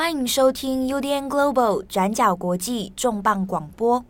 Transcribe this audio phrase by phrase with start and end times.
[0.00, 4.04] 欢迎收听 UDN Global 转角国际重磅广播。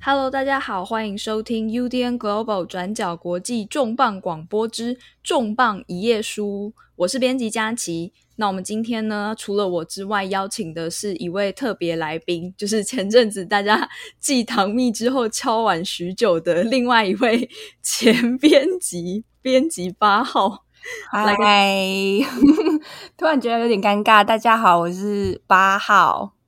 [0.00, 6.72] Hello，大家好，欢迎收听 UDN Global 转角国际重磅广播之重磅一页书。
[6.96, 8.14] 我是编辑佳琪。
[8.40, 13.86] 那我们今天呢，除了我之外，邀请的是一位特别来宾，就是前阵子大家
[14.18, 17.50] 继唐蜜之后敲碗许久的另外一位
[17.82, 20.64] 前编辑，编辑八号。
[21.12, 21.36] 嗨，
[23.18, 24.24] 突然觉得有点尴尬。
[24.24, 26.39] 大家好，我是八号。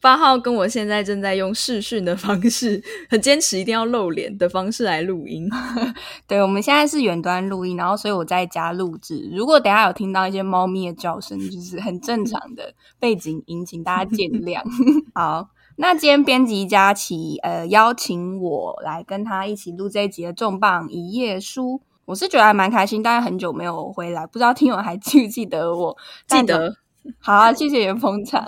[0.00, 5.48] 八号跟我现在正在用视讯的方式，很坚持一定要露脸的方式来录音。
[6.26, 9.28] 对，我们现在是远端录音，然后所以我在家录制。
[9.32, 14.62] 如果等下有听到一些猫咪的叫声，就是很正常的背景音，请大家见谅。
[15.14, 25.96] 好，那今天编辑佳琪呃邀请我来跟他一起录这一集的重磅一页书，我是觉得还蛮开心，但是很久没有回来，不知道听友还记不记得我？
[26.26, 26.74] 记得。
[27.18, 28.44] 好啊，谢谢你的捧场。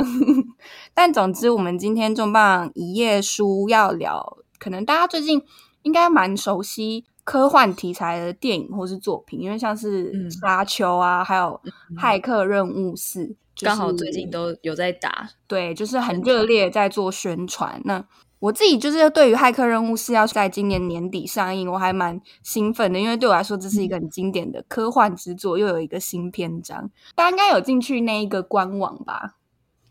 [0.95, 5.43] 但总之，我们今天重磅一页书要聊，可能大家最近
[5.83, 11.61] 应该蛮熟悉科幻题材的电影或是作品，因为像是《沙丘》啊，还有
[12.01, 13.25] 《骇客任务四》，
[13.61, 17.81] 刚好最近都有在打，对，就是很热烈在做宣传。
[17.85, 18.05] 那
[18.39, 26.91] 我自己就是对于《骇客任务四》要在今年年底上映，我还蛮兴奋的，因为对我来说这是一个很经典的科幻之作，又有一个新篇章。
[27.15, 29.37] 大家应该有进去那一个官网吧？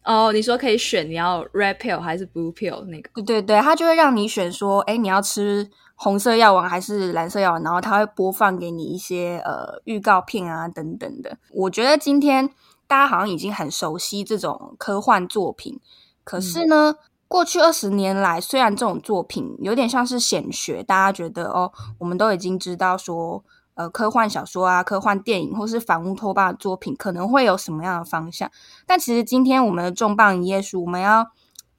[0.03, 3.09] 哦，你说可以选你要 red pill 还是 blue pill 那个？
[3.15, 11.37] 对对对，它就会让你选说，哎，你要吃红色药丸还是蓝色药丸，然后它会播放给你一些呃预告片啊等等的。
[11.51, 12.49] 我觉得今天
[12.87, 15.79] 大家好像已经很熟悉这种科幻作品，
[16.23, 16.95] 可是呢。
[16.97, 23.41] 嗯过去二十年来，虽然这种作品有点像是显学，大家觉得哦，我们都已经知道说，
[23.73, 28.51] 呃，科幻小说啊、科幻电影或是反乌托邦的作品可能会有什么样的方向。
[28.85, 31.31] 但其实今天我们的重磅一页书，我们要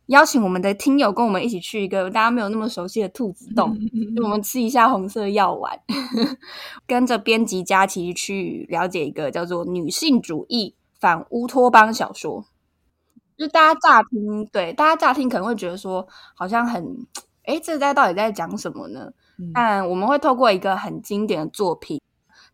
[0.06, 3.78] 邀请我们的听友跟我们一起去一个大家没有那么熟悉的兔子洞，
[4.16, 5.78] 就我们吃一下红色药丸，
[6.86, 12.44] 跟着编辑佳琪去了解一个叫做女性主义反乌托邦小说。
[13.36, 16.84] 就大家乍听，对，大家乍听可能会觉得说，好像很，
[17.44, 19.10] 诶，这在到底在讲什么呢？
[19.42, 22.00] 嗯，但我们会透过一个很经典的作品，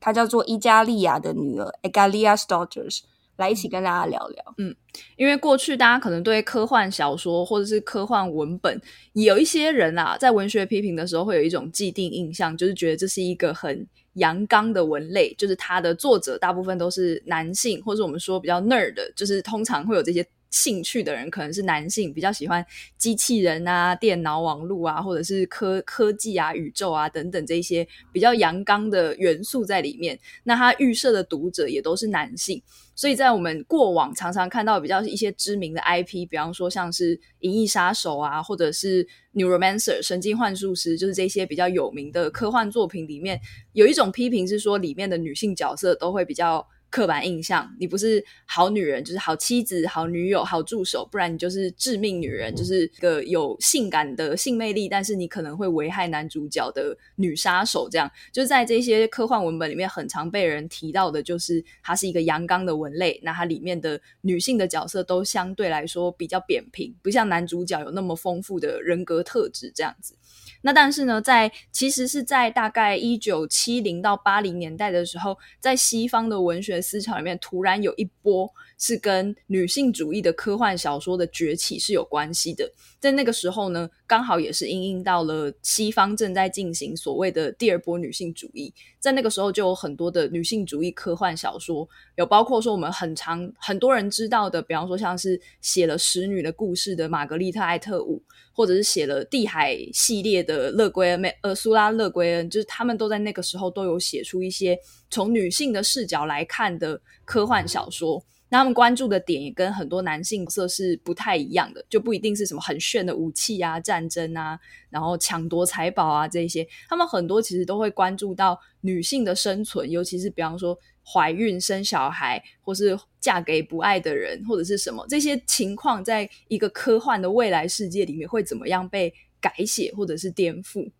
[0.00, 3.00] 它叫做《伊加利亚的女儿》（Egalia's Daughters）
[3.36, 4.54] 来一起跟大家聊聊。
[4.56, 4.74] 嗯，
[5.16, 8.80] 因为过去大家可能对科幻小说或者是科幻文本，
[9.12, 20.26] 有一些人啊，在文学批评的时候会有一种既定印象，就是觉得这是一个很阳刚的文类，就是它的作者大部分都是男性，或者我们说比较 nerd，就是通常会有这些。
[20.50, 22.64] 兴趣的人可能是男性，比较喜欢
[22.96, 30.18] 机器人啊、电脑网络啊，或者是科科技啊、宇宙啊等等这些比较阳刚的元素在里面。
[30.44, 32.62] 那他预设的读者也都是男性，
[32.94, 39.04] 所以在我们过往常常看到比较一些知名的 IP，比方说像是《银翼杀手》啊，或者是
[39.34, 43.38] 《Neuromancer》神经幻术师，就是这些比较有名的科幻作品里面，
[43.72, 46.66] 有一种批评是说里面的女性角色都会比较。
[46.90, 57.88] 刻板印象，你不是好女人，就是好妻子、好女友、好助手，不然你就是致命女人，就是一个有性感的性魅力，但是你可能会危害男主角的女杀手。
[57.90, 63.20] 这样，就是在这些科幻文本里面，很常被人提到的，就是它是一个阳刚的文类。
[63.22, 70.14] 那它里面的女性的角色都相对来说比较扁平，不像男主角有那么丰富的人格特质这样子。
[70.62, 82.70] 那但是呢，在其实是在大概一九七零到八零年代的时候，在西方的文学思潮里面，突然有一波是跟女性主义的科幻小说的崛起是有关系的。
[83.00, 98.22] 在那个时候呢，刚好也是因应到了西方正在进行所谓的第二波女性主义，在那个时候就有很多的女性主义科幻小说，有包括说我们很常很多人知道的，比方说像是写了《使女的故事》的玛格丽特·艾特伍。
[98.52, 104.76] 或者是写了《地海》系列的勒圭恩，呃，苏拉·勒圭恩，就是他们都在那个时候都有写出一些
[105.08, 108.20] 从女性的视角来看的科幻小说。
[108.48, 114.58] 那他们关注的点也跟很多男性色是不太一样的，就不一定是什么很炫的武器啊、战争啊，
[114.90, 116.66] 然后抢夺财宝啊这些。
[116.88, 120.78] 他们很多其实都会关注到女性的生存，尤其是比方说。
[121.10, 129.10] 怀孕、生小孩，或是嫁给不爱的人，或者是什么这些情况，在一个科幻的未来世界里面会怎么样被
[129.40, 130.90] 改写，或者是颠覆？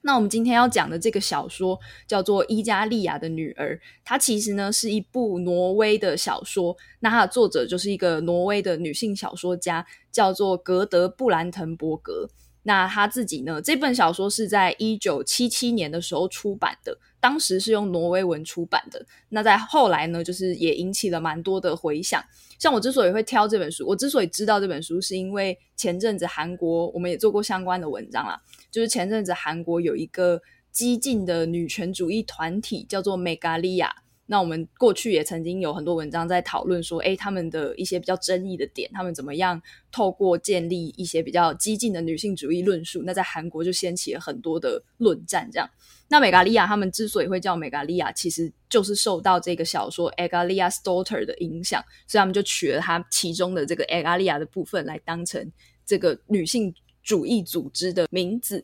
[0.00, 6.76] 那我们今天要讲的这个小说叫做《伊加利亚的女儿》，它其实呢是一部挪威的小说。
[7.00, 12.28] 那它的作者就是一个挪威的女性小说家，叫做格德布兰滕伯格。
[12.64, 19.04] 那他自己呢，这本小说是在一九七七年的时候出版的，当时是用挪威文出版的。
[19.30, 22.22] 那在后来呢，就是也引起了蛮多的回响。
[22.58, 28.40] 像我之所以会挑这本书，我之所以知道这本书，是因为前阵子韩国我们也做过相关的文章啦，
[28.70, 33.94] 就是前阵子韩国有一个激进的女权主义团体，叫做美嘎利亚。
[34.30, 39.58] 那我们过去也曾经有很多文章在讨论说，诶，他们的一些比较争议的点，他们怎么样
[39.90, 45.48] 透过建立一些比较激进的女性主义论述，那在韩国就掀起了很多的论战。
[45.50, 45.66] 这样，
[46.08, 55.50] 那美嘎利亚他们之所以会叫美嘎利亚，其实就是受到这个小说《Egalia's Daughter》的影响，所以他们就取了它其中的这个 Egalia 的部分来当成
[55.86, 58.62] 这个女性主义组织的名字。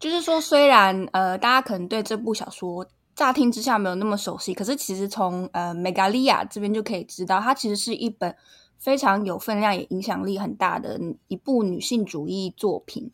[0.00, 2.84] 就是说，虽然呃，大家可能对这部小说。
[3.14, 8.34] 乍听之下没有那么熟悉，可是其实从呃梅嘎利亚这边就可以知道，它其实是一本
[8.78, 10.98] 非常有分量也影响力很大的
[11.28, 13.10] 一部女性主义作品。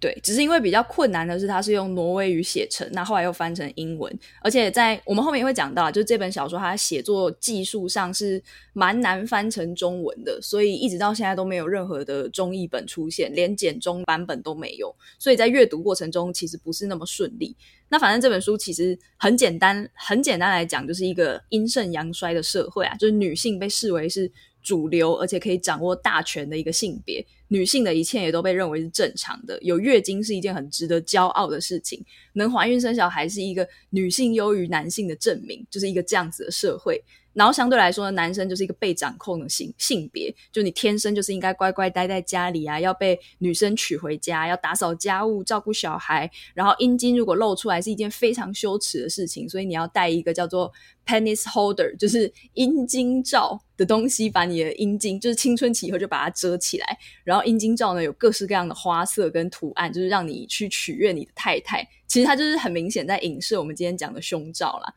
[0.00, 8.40] 对，只是因为比较困难的是，它是用挪威语写成，那后来又翻成英文，而且在我们后面也会讲到，就是这本小说它写作技术上是
[8.72, 17.56] 蛮难翻成中文的，所以一直到现在都没有任何的中译本出现，连简中版本都没有，所以在阅读过程中其实不是那么顺利。
[17.90, 24.30] 那反正这本书其实很简单，很简单来讲，就是一个阴盛阳衰的社会啊，就是女性被视为是
[24.62, 27.24] 主流，而且可以掌握大权的一个性别。
[27.50, 37.02] 女性的一切也都被认为是正常的，有月经是一件很值得骄傲的事情，能怀孕生小孩是一个女性优于男性的证明，就是一个这样子的社会。
[37.38, 46.28] 然后相对来说呢，男生就是一个被掌控的性性别，就你天生就是应该乖乖待在家里啊，要被女生娶回家，要打扫家务、照顾小孩。
[46.52, 50.72] 然后阴茎如果露出来是一件非常羞耻的事情，所以你要戴一个叫做
[51.06, 56.98] penis holder，就是阴茎罩的东西，把你的阴茎就是青春期以后就把它遮起来。
[57.22, 61.88] 然后阴茎罩呢有各式各样的花色跟图案，就是让你去取悦你的太太。
[62.08, 64.92] 其实它就是很明显在影射我们今天讲的胸罩啦。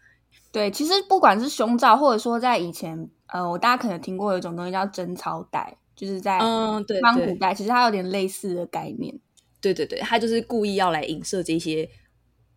[0.52, 9.18] 对，其实不管是胸罩，或者说在以前，呃，我大家可能听过有一种东西叫贞操带，就是在嗯，对，江古代，其实它有点类似的概念。
[9.62, 11.90] 对对对，它就是故意要来影射这些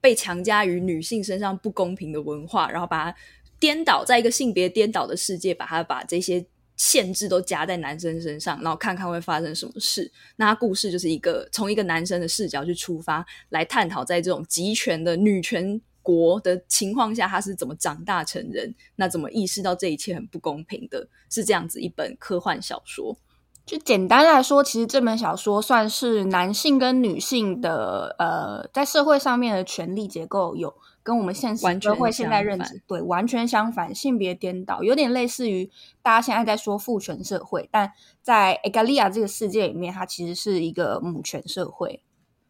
[0.00, 3.16] 被强加于女性身上不公平的文化，然后把它
[3.60, 6.44] 颠倒在一个性别颠倒的世界，把它把这些
[6.76, 10.10] 限制都加在男生身上，然后看看会发生什么事。
[10.34, 15.80] 那故事就是一个从一个男生的视角去出发，来探讨在这种集权的女权。
[16.04, 18.72] 国的情况下，他是怎么长大成人？
[18.94, 21.08] 那怎么意识到这一切很不公平的？
[21.28, 23.16] 是这样子一本科幻小说。
[23.66, 35.70] 就简单来说，其实这本小说算是男性跟女性的呃，在社会上面的权力结构有跟我们现实社会现在认知对完全相反，性别颠倒，有点类似于
[36.02, 37.90] 大家现在在说父权社会，但
[38.20, 42.02] 在 Egalia 这个世界里面，它其实是一个母权社会。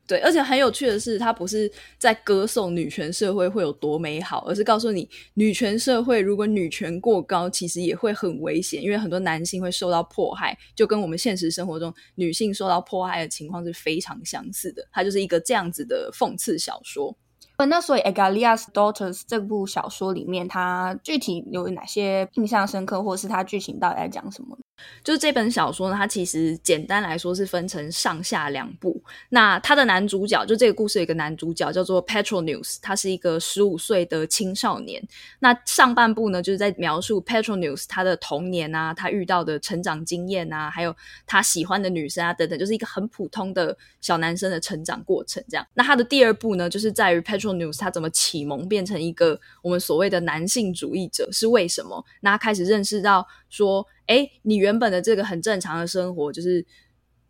[0.07, 14.87] 对，而且很有趣的是，他不是在歌颂女权社会会有多美好，而是告诉你，女权社会如果女权过高，其实也会很危险，因为很多男性会受到迫害，就跟我们现实生活中女性受到迫害的情况是非常相似的。
[14.93, 17.17] 它就是一个这样子的讽刺小说。
[17.57, 24.59] 那所以《Egalia's Daughters》这部小说里面，它具体有哪些印象深刻，或是它剧情到底在讲什么？
[25.03, 29.03] 就是这本小说呢，它其实简单来说是分成上下两部。
[29.29, 35.07] 那它的男主角，就这个故事有一个男主角叫做 Petronius，他是一个十五岁的青少年。
[35.41, 40.95] 那上半部呢，就是在描述 Petronius 他的童年啊，他遇到的成长经验啊，还有
[41.27, 45.43] 他喜欢的女生啊等等，就是一个很普通的小男生的成长过程。
[45.49, 52.05] 这样，那他的第二部呢，就是在于 Petronius 他怎么启蒙变成一个我们所谓的男性主义者，是为什么？
[52.21, 53.87] 那他开始认识到说。
[54.07, 56.63] 哎，你原本的这个很正常的生活，就是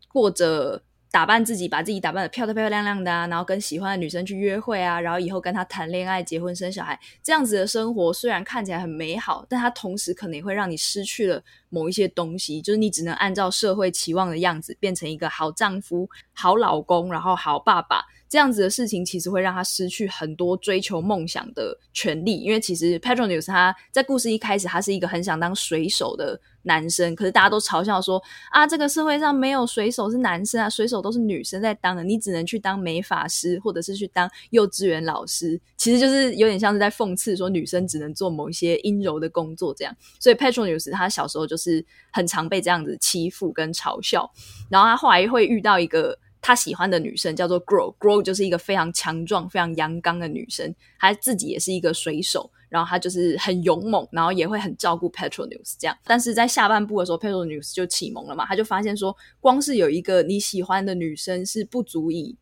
[0.09, 18.05] 过着打扮自己，把自己打扮得漂漂漂亮亮的，然后跟喜欢的女生去约会啊，然后以后跟她谈恋爱、结婚、生小孩，这样子的生活虽然看起来很美好，但它同时可能也会让你失去了某一些东西，就是你只能按照社会期望的样子变成一个好丈夫、好老公，然后好爸爸。
[18.35, 39.97] 这样子的事情其实会让他失去很多追求梦想的权利，因为其实 Petronius 他在故事一开始他是一个很想当水手的男生，可是大家都嘲笑说啊，这个社会上没有水手是男生啊，水手都是女生在当的，你只能去当美发师或者是去当幼稚园老师，其实就是有点像是在讽刺说女生只能做某一些阴柔的工作这样。
[40.19, 44.29] 所以 Petronius 他小时候就是很常被这样子欺负跟嘲笑，
[44.69, 46.19] 然后他后来会遇到一个。
[46.47, 55.97] 他喜欢的女生叫做 Grow，Grow 就是一个非常强壮、非常阳刚的女生，她自己也是一个水手，然后她就是很勇猛，然后也会很照顾 Petronius 这样。
[56.05, 62.37] 但是在下半部的时候，Petronius 就启蒙了嘛，他就发现说，光是有一个你喜欢的女生是不足以。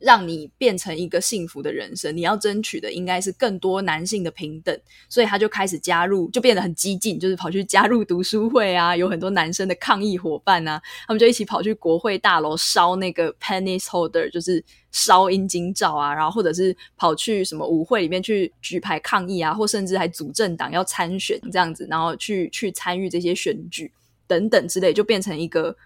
[0.00, 4.78] 让你变成一个幸福的人生，你要争取的应该是更多男性的平等，
[5.08, 23.92] 所以他就开始加入，就变得很激进，就是跑去加入读书会啊，有很多男生的抗议伙伴啊，他们就一起跑去国会大楼烧那个 penis holder，就是烧阴茎照啊，然后或者是跑去什么舞会里面去举牌抗议啊，或甚至还组政党要参选这样子，然后去去参与这些选举
[24.26, 25.76] 等等之类，就变成一个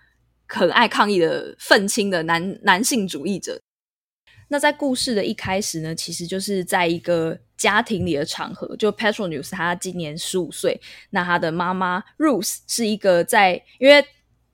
[0.47, 3.61] 很爱抗议的愤青的男男性主义者。
[4.53, 10.79] 那在故事的一开始呢，其实就是在一个家庭里的场合，就 Petronius 他今年十五岁，
[11.11, 14.05] 那他的妈妈 Ruth 是一个在因为。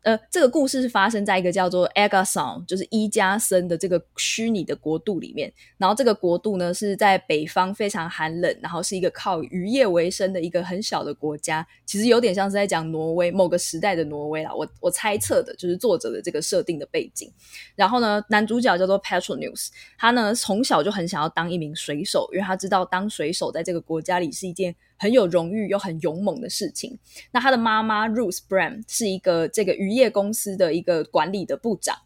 [0.02, 5.52] 呃，这个故事是发生在一个叫做 Agason，就是伊加森的这个虚拟的国度里面。
[5.76, 11.66] 然后这个国度呢是在北方非常寒冷，然后是一个靠渔业为生的一个很小的国家。
[11.84, 14.54] 其实有点像是在讲挪威某个时代的挪威啦。
[14.54, 17.30] 我我猜测的就是作者的这个设定的背景。
[17.74, 24.74] 然后呢，男主角叫做 Petronius，他呢从小就很想要当一名水手，因为他知道当水手在这个国家里是一件。
[24.98, 26.98] 很有荣誉又很勇猛的事情。
[27.32, 31.96] 那他的妈妈 Ruth Bram 是一个这个渔业公司的一个管理的部长。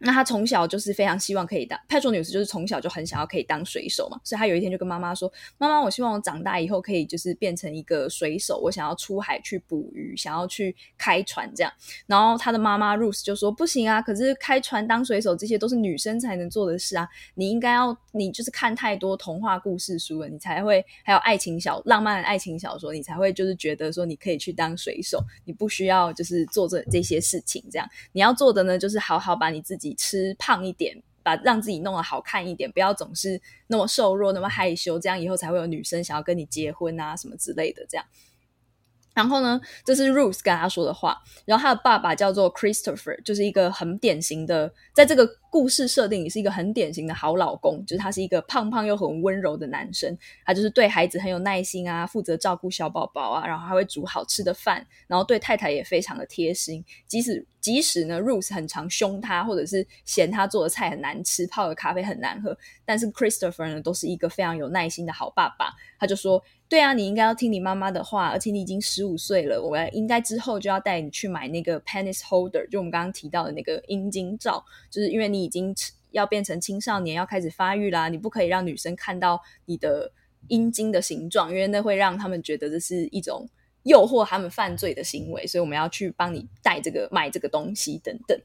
[0.00, 11.72] 那他从小就是非常希望可以当 Petroneus，就是从小就很想要可以当水手嘛，所以他有一天就跟妈妈说：“妈妈，我希望我长大以后可以就是变成一个水手，我想要出海去捕鱼，想要去开船这样。”
[12.06, 38.06] 然后他的妈妈 Ruth 就说：“不行啊，可是开船当水手这些都是女生才能做的事啊，你应该要你就是看太多童话故事书了，你才会还有爱情小浪漫爱情小说，你才会就是觉得说你可以去当水手，你不需要就是做这这些事情这样，你要做的呢就是好好把你自己。”吃胖一点，把让自己弄得好看一点，不要总是那么瘦弱，那么害羞，这样以后才会有女生想要跟你结婚啊，什么之类的，这样。
[39.18, 41.20] 然后呢，这是 Ruth 跟他说的话。
[41.44, 50.16] 然后他的爸爸叫做 Christopher，就是一个很典型的，在这个故事设定里是一个很典型的好老公，就是他是一个胖胖又很温柔的男生。
[50.44, 56.84] 他就是对孩子很有耐心啊，负责照顾小宝宝啊，然后还会煮好吃的饭，然后对太太也非常的贴心。
[57.08, 65.72] 即使即使呢，Ruth 很常凶他，或者是嫌他做的菜很难吃，泡的咖啡很难喝，但是 Christopher 呢，都是一个非常有耐心的好爸爸。
[65.98, 66.40] 他就说。
[66.68, 75.74] 对啊，你应该要听你妈妈的话，而且你已经十五岁了，我应该之后就要带你去买那个 penis holder，就我们刚刚提到的那个阴茎罩，就是因为你已经
[76.10, 80.12] 要变成青少年，要开始发育啦，你不可以让女生看到你的
[80.48, 83.48] 阴茎的形状，因为那会让他们觉得这是一种
[83.84, 88.38] 诱惑他们犯罪的行为，所以我们要去帮你带这个买这个东西等等。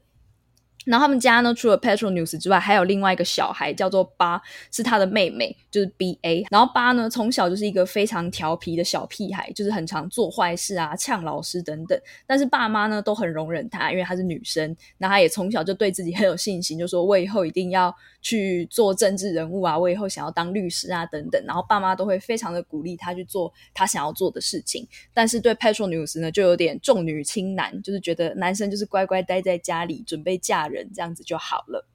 [0.84, 6.44] 然后他们家呢，除了 Petroneus 之外，还有另外一个小孩叫做巴，是他的妹妹，就是 B A。
[6.50, 11.98] 然后巴呢，从小就是一个非常调皮的小屁孩，就是很常做坏事啊，呛老师等等。
[12.26, 14.76] 但是爸妈呢，都很容忍他，因为她是女生。
[14.98, 21.42] 那她也从小就对自己很有信心，就说我以后一定要去做政治人物啊，我以后想要当律师啊等等。
[21.46, 24.86] 然后爸妈都会非常的鼓励他去做他想要做的事情。
[25.14, 30.73] 但是对 Petroneus 呢，就有点重女轻男，就是觉得男生就是乖乖待在家里，准备嫁人。
[30.74, 31.88] 人这样子就好了。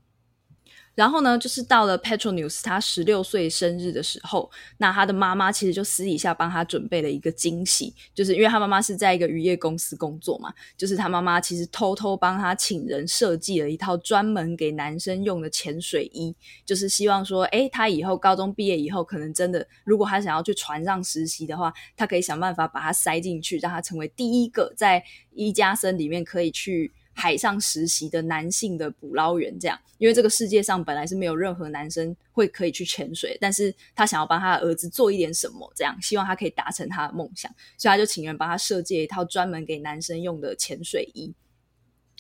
[0.96, 26.92] 然后呢，就是到了 Petronius 他十六岁生日的时候，那他的妈妈其实就私底下帮他准备了一个惊喜，就是因为他妈妈是在一个渔业公司工作嘛，就是他妈妈其实偷偷帮他请人设计了一套专门给男生用的潜水衣，就是希望说，诶，他以后高中毕业以后，可能真的如果他想要去船上实习的话，他可以想办法把他塞进去，让他成为第一个在一加森里面可以去。
[27.14, 41.34] 海上实习的男性的捕捞员，这样，因为这个世界上本来是没有任何男生会可以去潜水，但是他想要帮他的儿子做一点什么，这样，希望他可以达成他的梦想，所以他就请人帮他设计了一套专门给男生用的潜水衣。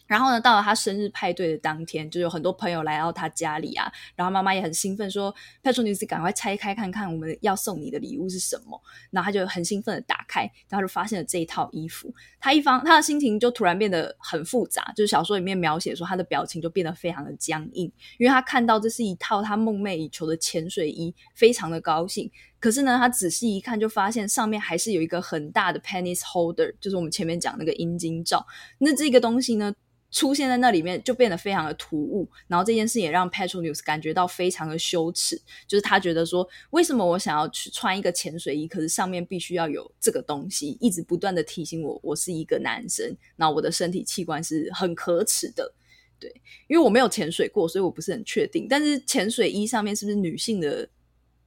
[0.10, 3.90] 然后呢，到了他生日派对的当天，就有很多朋友来到他家里啊。
[4.16, 12.12] 然后妈妈也很兴奋，说：“Petroneus，赶快拆开看看，我们要送你的礼物是什么。”然后他就很兴奋的打开，然后就发现了这一套衣服。
[12.40, 22.32] 他一方他的心情就突然变得很复杂，就是小说里面描写说他的表情就变得非常的僵硬，因为他看到这是一套他梦寐以求的潜水衣，非常的高兴。
[22.60, 28.46] 可是呢，他仔细一看，就发现上面还是有一个很大的 penis holder，就是我们前面讲那个阴茎罩。
[28.80, 29.74] 那这个东西呢，
[30.12, 45.74] 出现在那里面就变得非常的突兀，然后这件事也让 Petroneus 感觉到非常的羞耻，就是他觉得说，为什么我想要去穿一个潜水衣，可是上面必须要有这个东西，一直不断的提醒我，我是一个男生，那我的身体器官是很可耻的。
[46.20, 46.30] 对，
[46.68, 48.68] 因为我没有潜水过，所以我不是很确定。
[48.70, 50.90] 但是潜水衣上面是不是女性的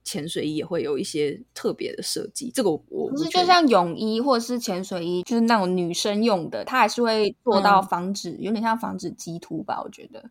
[0.03, 2.51] 潜水衣也会有一些特别的设计？
[2.53, 9.81] 这个我我不是就像泳衣或者是潜水衣，就是那种女生用的，它还是会做到防止，嗯、有点像防止激突吧？
[9.83, 10.29] 我觉得。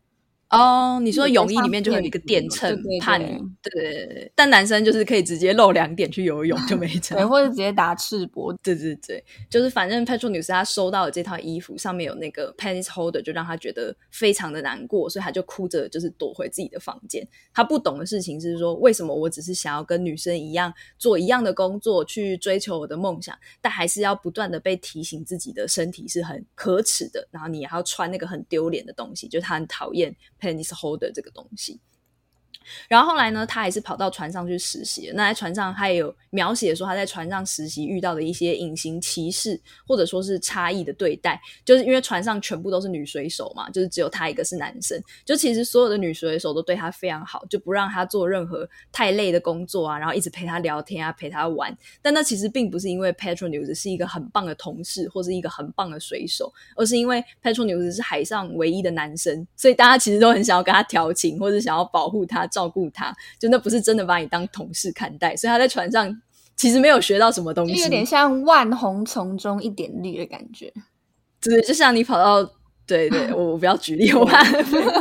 [0.52, 3.24] 哦，你说泳衣里面就有一个垫衬，怕你
[3.62, 17.26] 对对对，但男生就是可以直接露两点去游泳 就没差，对，或者直接打赤膊，对对对，就是反正 Petronius 他收到的这套衣服上面有那个 penis holder，就让她觉得非常的难过，所以她就哭着就是躲回自己的房间。
[17.54, 30.14] 她不懂的事情是说，为什么我只是想要跟女生一样做一样的工作，去追求我的梦想，但还是要不断的被提醒自己的身体是很可耻的，然后你还要穿那个很丢脸的东西，就是他很讨厌。
[30.42, 31.80] Penis holder 这个东西。
[32.88, 35.10] 然后后来呢，他还是跑到船上去实习。
[35.14, 41.40] 那在船上，他也有描写说他在船上实习遇到的一些隐形歧视，或者说是差异的对待。
[41.64, 45.02] 就是因为船上全部都是女水手嘛，就是只有他一个是男生。
[45.24, 51.76] 就其实所有的女水手都对他非常好，就不让他做任何太累的工作啊，然后一直陪他聊天啊，陪他玩。
[52.00, 62.46] 但那其实并不是因为 Petronius 是一个很棒的同事，或是一个很棒的水手，而是因为 Petronius 是海上唯一的男生，所以大家其实都很想要跟他调情，或者想要保护他。
[62.52, 66.22] 照顾他，就那不是真的把你当同事看待，所以他在船上
[66.54, 70.72] 其实没有学到什么东西，就有点像万红丛中一点绿的感觉。
[71.40, 72.48] 对，就像你跑到，
[72.86, 74.44] 对对， 我我不要举例，我怕，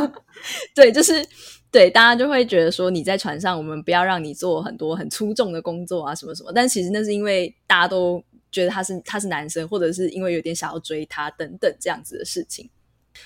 [0.73, 1.23] 对，就是
[1.69, 6.51] 对，大家就会觉得说你在船上，我们不要让你做很多很粗重的工作啊，什么什么。
[6.51, 12.69] 但其实那是因为大家都觉得他是他是男生，或者是因为有点想要追他等等这样子的事情。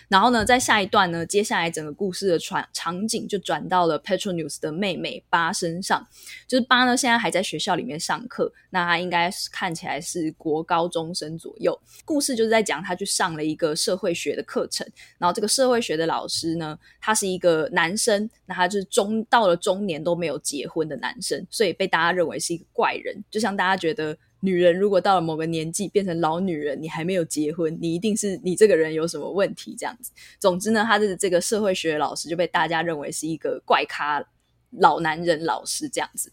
[0.08, 6.06] 然后呢，在下一段呢，接下来整个故事的场场景就转到了 Petronius 的妹妹巴身上。
[6.48, 11.80] 就是巴呢，现在还在学校里面上课，那他应该是看起来是国高中生左右。
[12.04, 14.88] 故事就是在讲他去上了一个社会学的课程，
[15.18, 24.18] 然后这个社会学的老师呢，他是一个男生，那他就是中到了中年都没有结婚的男生，所以被大家认为是一个怪人，就像大家觉得。
[24.46, 30.12] 女人如果到了某个年纪变成老女人，你还没有结婚，你一定是你这个人有什么问题这样子。
[30.40, 34.24] 总之呢，他的这个社会学老师就被大家认为是一个怪咖
[34.70, 36.32] 老男人老师这样子。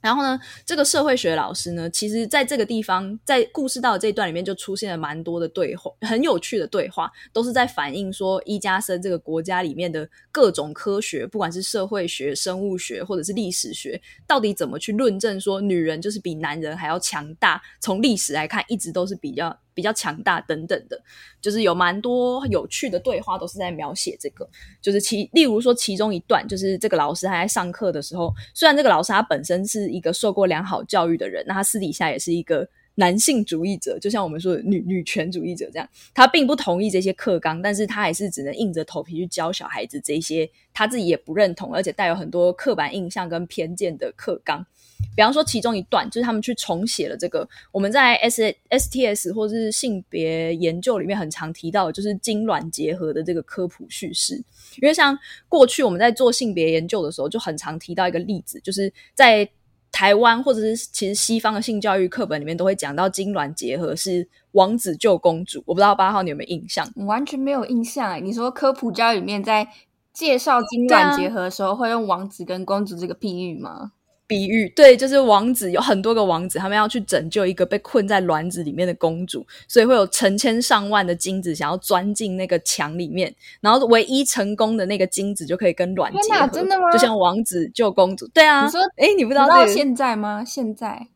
[0.00, 17.60] 然后呢，这个社会学老师呢，其实在这个地方，在故事到这一段里面，就出现了蛮多的对话，很有趣的对话，都是在反映说伊加森这个国家里面的各种科学，不管是社会学、生物学或者是历史学，到底怎么去论证说女人就是比男人还要强大？
[17.80, 19.58] 从历史来看，一直都是比较。
[19.78, 21.00] 比较强大等等的，
[21.40, 24.44] 就是有蛮多有趣的对话，都是在描写这个。
[24.82, 35.88] 就是其例如说，其中一段就是这个老师他在上课的时候，虽然这个老师他本身是一个受过良好教育的人，那他私底下也是一个男性主义者，就像我们说的女女权主义者这样。
[36.12, 44.66] 他并不同意这些课纲，但是他还是只能硬着头皮去教小孩子这些他自己也不认同，而且带有很多刻板印象跟偏见的课纲。
[45.14, 54.34] 比方说，其中一段就是他们去重写了这个我们在 S S T S 或者是性别研究里面很常提到，就是精卵结合的这个科普叙事。
[54.80, 59.48] 因为像过去我们在做性别研究的时候，就很常提到一个例子，就是在
[59.90, 65.62] 台湾或者是其实西方的性教育课本里面都会讲到精卵结合是王子救公主。
[65.66, 66.86] 我不知道八号你有没有印象？
[67.06, 68.20] 完全没有印象哎！
[68.20, 69.66] 你说科普教育里面在
[70.12, 73.92] 介绍精卵结合的时候会用王子跟公主这个譬喻吗？
[74.28, 86.46] 比喻对，就是王子有很多个王子，他们要去拯救一个被困在卵子里面的公主，所以会有成千上万的精子想要钻进那个墙里面，然后唯一成功的那个精子就可以跟卵结合。
[86.48, 86.92] 真的吗？
[86.92, 88.66] 就像王子救公主，对啊。
[88.66, 90.44] 你说，哎，你不知道到现在吗？
[90.44, 91.08] 现在。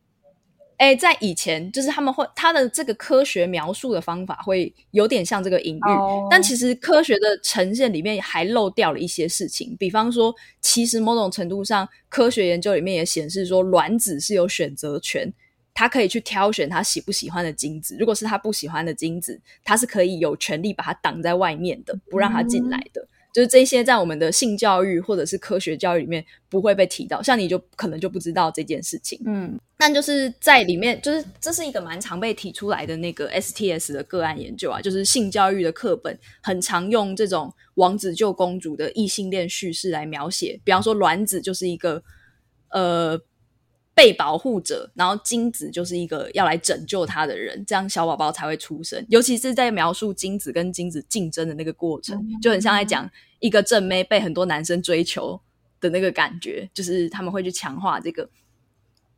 [0.83, 6.27] 哎，在以前，就是他们会他的这个科学描述的方法会有点像这个隐喻，oh.
[6.29, 9.77] 但其实科学的呈现里面还漏掉了一些事情。
[9.79, 15.33] 比方说，其实某种程度上，科学研究里面也显示说，卵子是有选择权，
[15.73, 17.97] 他可以去挑选他喜不喜欢的精子。
[17.97, 23.01] 如果是他不喜欢的精子，他是可以有权利把它挡在外面的，不让他进来的。
[23.03, 23.09] Mm.
[23.33, 29.19] 就是这些在我们的性教育或者是科学教育里面不会被提到，像你就可能就不知道这件事情。
[29.25, 42.03] 嗯，但就是在里面，就是这是一个蛮常被提出来的那个 STS 的个案研究啊，就是性教育的课本很常用这种王子救公主的异性恋叙事来描写，比方说卵子就是一个
[42.71, 43.21] 呃。
[43.95, 49.05] 被保护者，然后精子就是一个要来拯救他的人，这样小宝宝才会出生。
[49.09, 55.41] 尤其是在描述精子跟精子竞争的那个过程，嗯、就很像在讲一个正妹被很多男生追求
[55.81, 58.29] 的那个感觉，就是他们会去强化这个。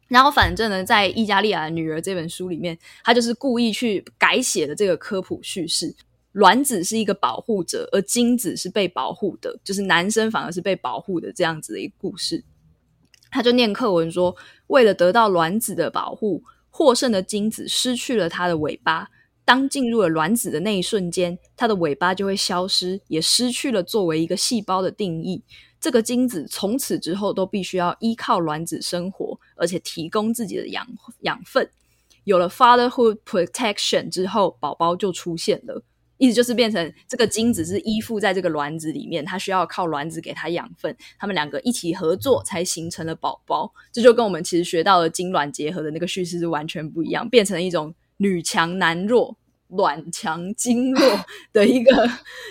[0.09, 5.95] 然后，反正呢，在《伊加利亚的女儿》这本书里面，他就是故意去改写的这个科普叙事。
[6.33, 12.45] 卵子是一个保护者，而精子是被保护的，就是男生反而是被保护的这样子的一个故事。
[13.31, 14.37] 他就念课文说，
[14.69, 19.09] 为了得到卵子的保护，获胜的精子失去了它的尾巴。
[19.47, 25.43] 当进入了卵子的那一瞬间，它的尾巴就会消失，也失去了作为一个细胞的定义。
[25.79, 30.87] 这个精子从此之后都必须要依靠卵子生活，而且提供自己的养
[31.21, 31.69] 养分。
[32.25, 35.83] 有了 fatherhood protection 之后，宝宝就出现了。
[36.19, 43.73] 意思就是变成这个精子是依附在这个卵子里面，它需要靠卵子给它养分，它们两个一起合作才形成了宝宝。
[43.93, 47.95] 这就跟我们其实学到的精卵结合的那个叙事是完全不一样，变成一种。
[48.19, 49.37] 女强男弱，
[49.71, 52.09] 卵强精弱 的一个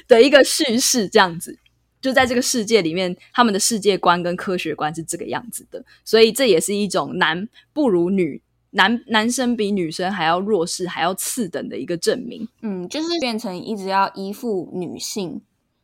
[0.09, 1.57] 的一个叙事，这样子，
[2.01, 8.41] 就在这个世界里面，他们的世界观跟科学观是这个样子的，所以这也是一种男不如女，
[8.73, 12.47] 男男生比女生还要弱势，还要次等的一个证明。
[12.61, 15.41] 嗯，就是变成一直要依附女性，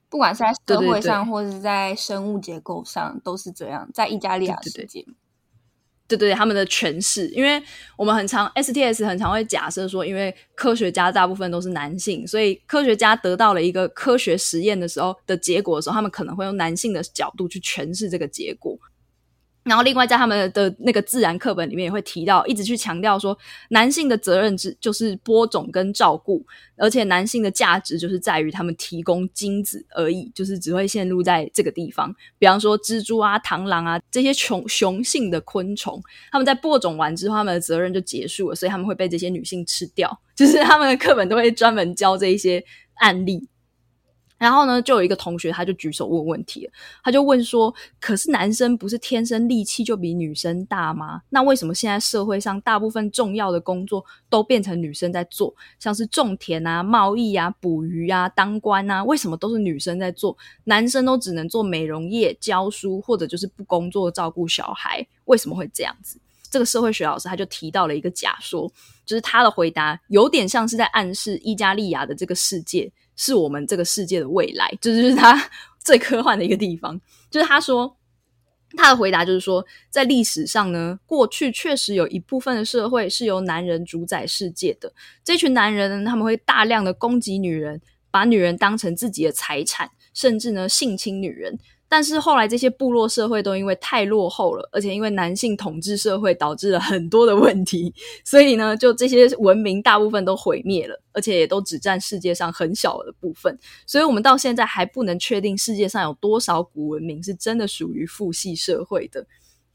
[0.10, 5.06] 不管是在社会上或者是在生物结构上，都是这样，在意大利亚世界。
[6.08, 7.62] 对对，他们的诠释，因为
[7.96, 18.76] 我们很常 STS 很常会假设说，因为科学家大部分都是男性，所以科学家得到了一个科学实验的时候的结果的时候，他们可能会用男性的角度去诠释这个结果。
[19.70, 23.38] 然后，另外在他们的那个自然课本里面也会提到，一直去强调说，
[23.70, 26.44] 男性的责任只就是播种跟照顾，
[26.76, 32.12] 而且男性的价值就是在于他们提供精子而已，就是只会陷入在这个地方。
[32.40, 36.02] 比方说蜘蛛啊、螳螂啊这些雄雄性的昆虫，
[36.32, 40.20] 他们在播种完之后，他们的责任就结束了，所以他们会被这些女性吃掉。
[40.36, 42.64] 就是他们的课本都会专门教这一些
[42.96, 43.48] 案例。
[44.40, 46.72] 然后呢，就有一个同学，他就举手问问题了，
[47.04, 51.22] 他就问说：“可是男生不是天生力气就比女生大吗？
[51.30, 55.54] 那为什么现在社会上大部分重要的工作都变成女生在做？
[55.78, 60.38] 像是种田啊、贸易啊、捕鱼啊、当官啊，为什么都是女生在做？
[60.64, 65.06] 男生都只能做美容业、教书，或者就是不工作照顾小孩？
[65.26, 66.18] 为什么会这样子？”
[66.50, 68.72] 这个社会学老师他就提到了一个假说，
[69.06, 72.92] 就是他的回答有点像是在暗示伊加利亚的这个世界。
[73.22, 75.38] 是我们这个世界的未来，这就是他
[75.84, 76.98] 最科幻的一个地方。
[77.30, 77.98] 就是他说，
[78.78, 84.94] 他的回答就是说，在历史上呢，过去确实有一部分的社会是由男人主宰世界的。
[85.22, 91.60] 这群男人呢，他们会大量的攻击女人，把女人当成自己的财产，甚至呢性侵女人。
[91.90, 97.92] 但是后来这些部落社会都因为太落后了，而且因为男性统治社会导致了很多的问题，
[98.24, 103.58] 所以呢，就这些文明大部分都毁灭了，而且也都只占世界上很小的部分。
[103.88, 109.26] 所以我们到现在还不能确定世界上有多少古文明是真的属于父系社会的。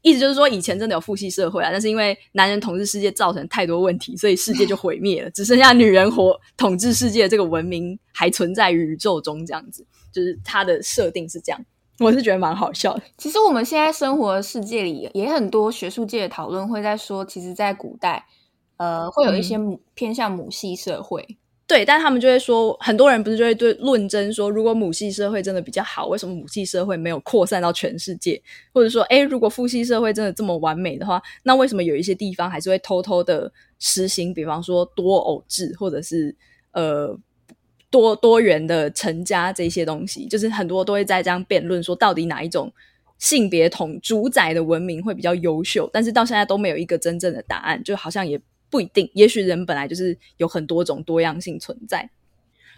[0.01, 11.59] 意思就是说，以前真的有父系社会啊，但是因为男人统治世界造成太多问题，所以世界就毁灭了，只剩下女人活统治世界这个文明还存在于宇宙中，这样子，就是它的设定是这样。
[11.99, 13.01] 我是觉得蛮好笑的。
[13.17, 18.25] 其实我们现在生活的世界里，也很多学术界的讨论会在说，其实，在古代，
[18.77, 21.37] 呃，会有一些母、嗯、偏向母系社会。
[21.67, 28.41] 对，但他们就会说，很多人不是就会对论证说，如果母系社会真的比较好，为什么母系社会没有扩散到全世界？
[28.73, 36.35] 或者说，诶，如果父系社会真的这么完美的话，那为什么有一些地方还是会偷偷的实行，比方说多偶制，或者是
[36.73, 37.17] 呃。
[37.95, 42.69] 多多元的成家这些东西，就是很多都会在这样辩论说，到底哪一种
[43.19, 45.89] 性别统主宰的文明会比较优秀？
[45.93, 48.37] 但是到现在都没有一个真正的答案，就好像也
[48.69, 49.09] 不一定。
[49.13, 52.09] 也许人本来就是有很多种多样性存在。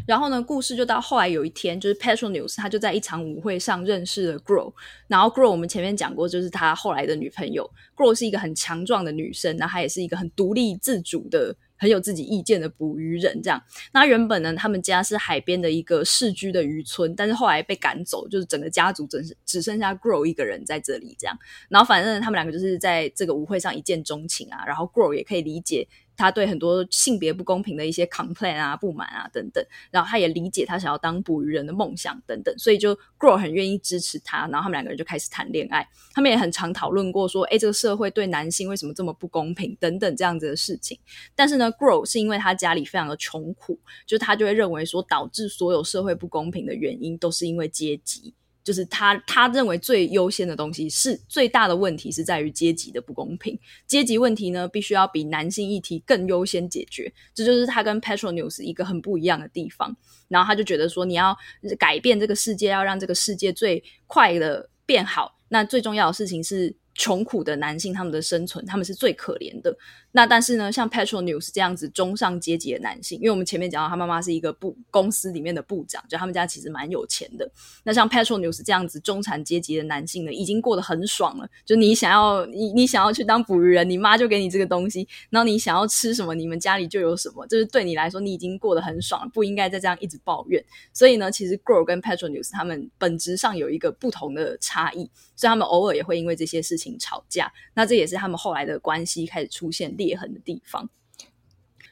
[0.06, 4.72] 然后呢，故事就到后来有一天，就是 Petronius 他就在一场舞会上认识了 Grow。
[5.08, 7.68] 然后 Grow 我们前面讲过，就是他后来的女朋友。
[7.96, 11.56] Grow 是一个很强壮的女生，然后她也是一个很独立自主的。
[11.78, 13.62] 很有自己意见的捕鱼人，这样。
[13.94, 21.38] 那原本呢，他们家是海边的一个市居的渔村，但是后来被赶走，就是整个家族只只剩下 Grow 一个人在这里，这样。
[21.70, 25.88] 然后反正他们两个就是在这个舞会上一见钟情啊，然后 Grow 也可以理解。
[26.18, 35.88] 他对很多性别不公平的一些 complain 啊、不满啊等等，然后他也理解他想要当捕鱼人的梦想等等，所以就 Grow 很愿意支持他，然后他们两个人就开始谈恋爱。
[36.14, 41.00] 他们也很常讨论过说，哎，这个社会对男性为什么这么不公平等等这样子的事情。
[41.36, 48.34] 但是呢，Grow 是因为他家里非常的穷苦，就他就会认为说，导致所有社会不公平的原因都是因为阶级。
[48.68, 59.96] 就是他，他认为最优先的东西是最大的问题是在于阶级的不公平，阶级问题呢，必须要比男性议题更优先解决，这就是他跟 Petronius 一个很不一样的地方。
[60.28, 61.34] 然后他就觉得说，你要
[61.80, 69.74] 改变这个世界，要让这个世界最快的变好，那最重要的事情是穷苦的男性，他们的生存，他们是最可怜的。
[70.18, 77.48] 那但是呢，像 Petronius 这样子中上阶级的男性，因为我们前面讲到他妈妈是一个部公司里面的部长，就他们家其实蛮有钱的。
[77.84, 81.48] 那像 Petronius 这样子中产阶级的男性呢，已经过得很爽了。
[81.64, 87.46] 就你想要你你想要去当捕鱼人，你妈就给你这个东西，然后你想要吃什么，你们家里就有什么。
[87.46, 90.66] 就是对你来说，你已经过得很爽了，不应该再这样一直抱怨。
[90.92, 97.54] 所以呢，其实 Girl 跟 Petronius 他们本质上有一个不同的差异，所以他们偶尔也会因为这些事情吵架。
[97.76, 100.90] 那这也是他们后来的关系开始出现裂裂痕的地方。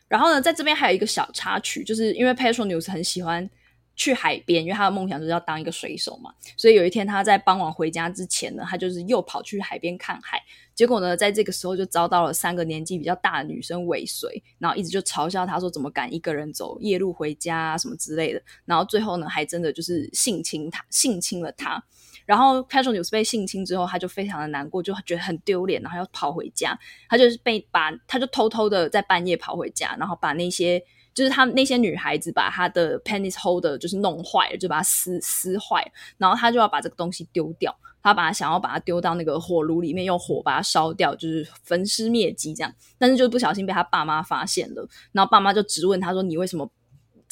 [0.07, 3.49] 然后呢，在这边还有一个小插曲，就是因为 Patronius 很喜欢
[3.95, 6.31] 去海边，因为他的梦想就是要当一个水手嘛。
[6.55, 10.39] 所以有一天他在傍晚回家之前呢，他就是又跑去海边看海。
[10.75, 18.41] 结果呢，在这个时候就遭到了三个年纪比较大的女生尾随，然后一直就嘲笑他说怎么敢一个人走夜路回家什么之类的。
[18.65, 21.83] 然后最后呢，还真的就是性侵他，性侵了他。
[22.25, 26.77] 然后 Petronius 被性侵之后，他就非常的难过，就觉得很丢脸，然后要跑回家。
[27.07, 30.81] 他就是被把，他就偷偷的在半夜跑回家，然后把那些
[31.13, 35.85] 就是他那些女孩子把他的 penis holder 就是弄坏了，就把它撕撕坏，
[36.17, 42.73] 然后他就要把这个东西丢掉，他把他想要把它丢到那个火炉里面，用火把它烧掉，就是焚尸灭迹这样。
[42.97, 46.69] 但是就不小心被他爸妈发现了，然后爸妈就质问他说：“你为什么？”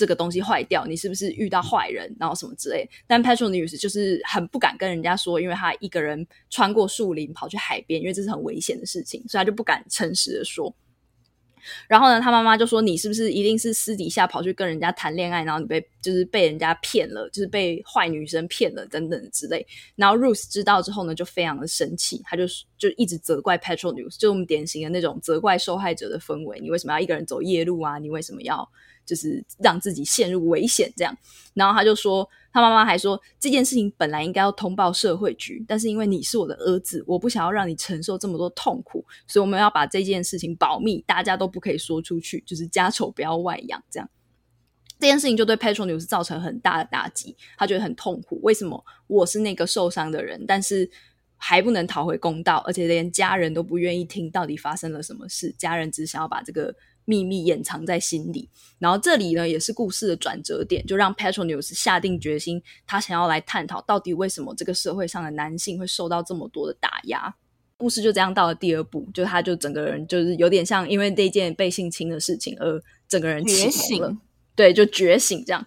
[0.04, 2.86] 这个东西坏掉，你是不是遇到坏人，然后什么之类？
[3.08, 10.76] 但 Petronius 就是很不敢跟人家说，因为他一个人穿过树林跑去海边，因为这是很危险的事情，所以他就不敢诚实的说。
[11.88, 22.44] 然后呢，他妈妈就说：“你是不是一定是私底下跑去跟人家谈恋爱，然后你被就是被人家骗了，就是被坏女生骗了等等之类。”然后 Ruth 知道之后呢，就非常的生气，他就
[22.78, 26.60] 就一直责怪 Petronius，就我们典型的那种责怪受害者的氛围。
[26.60, 27.98] 你为什么要一个人走夜路啊？
[27.98, 28.70] 你为什么要？
[29.06, 31.16] 就是让自己陷入危险，这样。
[31.54, 44.10] 然后他就说，他妈妈还说，这件事情本来应该要通报社会局，但是因为你是我的儿子，我不想要让你承受这么多痛苦，所以我们要把这件事情保密，大家都不可以说出去，就是家丑不要外扬，这样。
[45.00, 48.40] 这件事情就对 Petronius 造成很大的打击，他觉得很痛苦。
[48.42, 50.90] 为什么我是那个受伤的人，但是
[51.36, 56.74] 还不能讨回公道，而且连家人都不愿意听到底发生了什么事，家人只想要把这个。
[57.06, 58.48] 秘密掩藏在心里，
[58.80, 67.34] 然后这里呢也是故事的转折点，就让 Petronius 下定决心，他想要来探讨到底为什么这个社会上的男性会受到这么多的打压。
[67.76, 74.16] 故事就这样到了第二部，就他就整个人就是有点像因为那件被性侵的事情而整个人觉醒了，
[74.56, 75.66] 对，就觉醒这样。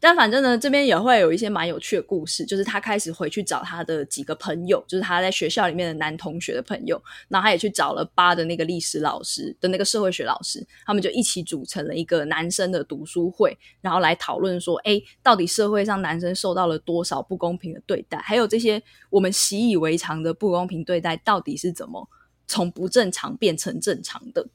[0.00, 18.80] 但反正呢，这边也会有一些蛮有趣的故事，就是他开始回去找他的几个朋友，就是他在学校里面的男同学的朋友，然后他也去找了八的那个历史老师的那个社会学老师，他们就一起组成了一个男生的读书会，然后来讨论说，诶，到底社会上男生受到了多少不公平的对待，还有这些
[19.10, 22.08] 我们习以为常的不公平对待，到底是怎么
[22.46, 24.46] 从不正常变成正常的？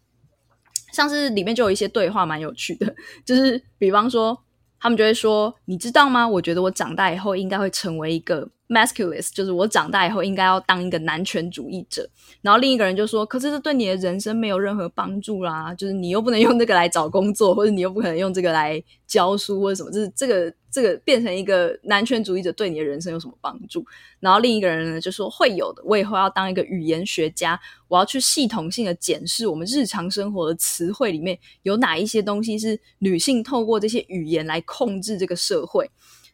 [0.93, 4.41] 像是里面就有一些对话蛮有趣的，就是比方说。
[4.83, 6.27] 他们就会说：“你知道吗？
[6.27, 12.05] 我觉得我长大以后应该会成为一个 masculine，就是我长大以后应该要当一个男权主义者。”
[12.43, 23.85] 然后另一个人就说：“可是这对你的人生没有任何帮助啦，就是你又不能用这个来找工作，或者你又不可能用这个来教书或者什么，就是这个。”这个变成一个男权主义者对你的人生有什么帮助？
[24.19, 25.83] 然后另一个人呢就说会有的。
[25.85, 35.87] 我以后要当一个语言学家，我要去系统性的检视我们日常生活的词汇里面有哪一些东西是女性透过这些语言来控制这个社会。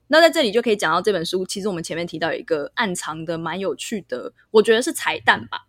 [0.08, 5.68] 那在这里就可以讲到这本书，其实我们前面提到有一个暗藏的蛮有趣的，我觉得是彩蛋吧。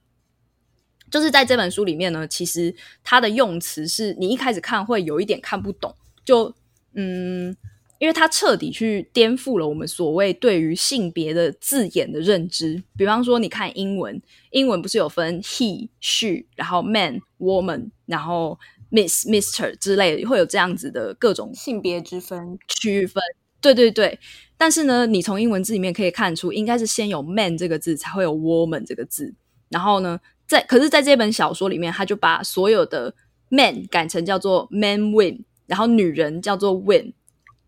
[1.11, 5.93] 就是在这本书里面呢，其实它的用词是你一开始看会有一点看不懂，
[6.25, 6.55] 就
[6.95, 7.57] 嗯。
[8.01, 12.83] 因为它彻底去颠覆了我们所谓对于性别的字眼的认知。
[12.97, 14.21] 比方说，你看英文，
[14.53, 18.59] 英文不是有分 he、she，然后 man、woman，然后
[18.91, 23.23] miss、mister 之类的，会有这样子的各种性别之分区分。
[23.61, 24.19] 对对对。
[24.57, 29.35] 但是呢，你从英文字里面可以看出，应该是先有 man 这个字，才会有 woman 这个字。
[29.69, 33.15] 然后呢，在可是在这本小说里面，他就把所有的
[33.51, 37.13] man 改成叫做 man win，然后女人叫做 win。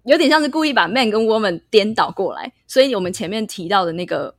[0.05, 4.35] 有点像是故意把 man 跟 woman 颠倒过来，所以我们前面提到的那个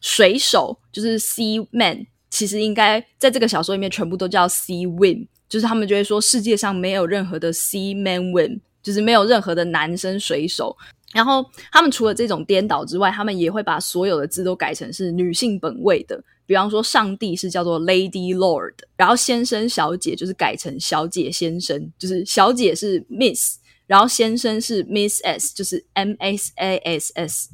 [0.00, 10.76] 水手就是 sea man，其实应该在这个小说里面全部都叫 sea win，就是他们就会说世界上没有任何的 sea man win，就是没有任何的男生水手。
[11.14, 23.58] 然后他们除了这种颠倒之外，他们也会把所有的字都改成是女性本位的，比方说上帝是叫做 lady lord，然后先生小姐就是改成小姐先生，就是小姐是 miss。
[23.94, 27.48] 然后先生是 Miss S，就是 M S A S S。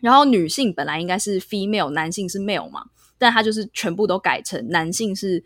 [0.00, 2.84] 然后女性本来应该是 female，男性是 male 嘛。
[3.18, 5.42] 但他就是全部都改成男性是，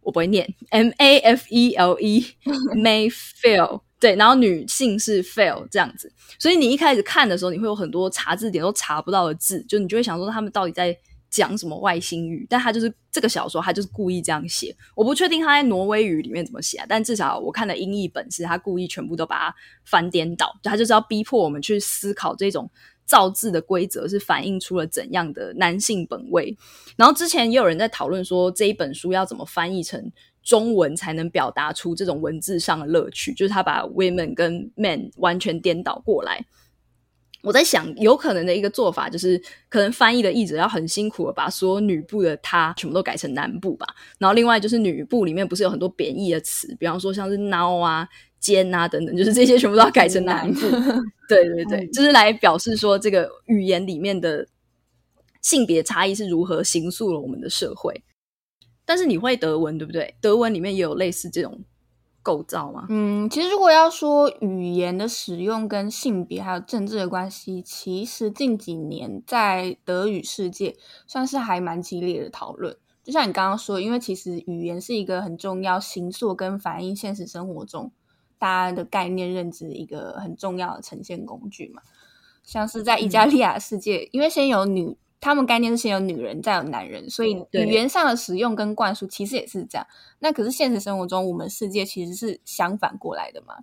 [0.00, 2.26] 我不会念 M A F E L E
[2.74, 6.12] may fail，对，然后女性是 fail 这样子。
[6.36, 10.98] 所以你一开始看的时候，你会有很多查字典都查不到的字，就你就会想说他们到底在。
[11.34, 12.46] 讲什么外星语？
[12.48, 14.72] 但他就是这个小说，他就是故意这样写。
[14.94, 22.70] 我不确定他在挪威语里面怎么写，但至少我看的英译本是他故意全部都把它翻颠倒，他就是要逼迫我们去思考这种
[23.04, 26.56] 造字的规则是反映出了怎样的男性本位。
[26.96, 30.12] 然后之前也有人在讨论说，这一本书要怎么翻译成
[30.44, 36.46] 中文才能表达出这种文字上的乐趣，就是他把 women 跟 men 完全颠倒过来。
[37.44, 43.86] 我在想，有可能的一个做法就是，可能翻译的译者要很辛苦的把所有女部的她全部都改成男部吧。
[44.18, 48.08] 然后另外就是女部里面不是有很多贬义的词，比方说像是孬啊、
[48.40, 50.60] 奸啊等等，就是这些全部都要改成男部。
[51.28, 54.46] 对对对，就是来表示说这个语言里面的
[55.42, 58.02] 性别差异是如何形塑了我们的社会。
[58.86, 60.14] 但是你会德文对不对？
[60.20, 61.60] 德文里面也有类似这种。
[62.24, 62.86] 构造吗？
[62.88, 70.74] 嗯，其实如果要说语言的使用跟性别还有政治的关系，其实近几年在德语世界
[71.06, 72.76] 算是还蛮激烈的讨论。
[73.04, 77.92] 就像你刚刚说，因为其实语言是一个很重要、形塑跟反映现实生活中
[78.38, 81.82] 大家的概念认知一个很重要的呈现工具嘛。
[82.42, 84.96] 像是在意大利亚世界，嗯、因为先有女。
[85.24, 89.86] 他们概念是先有女人，再有男人，所以语言上的使用跟灌输其实也是这样。
[90.18, 93.54] 那可是现实生活中，我们世界其实是相反过来的嘛？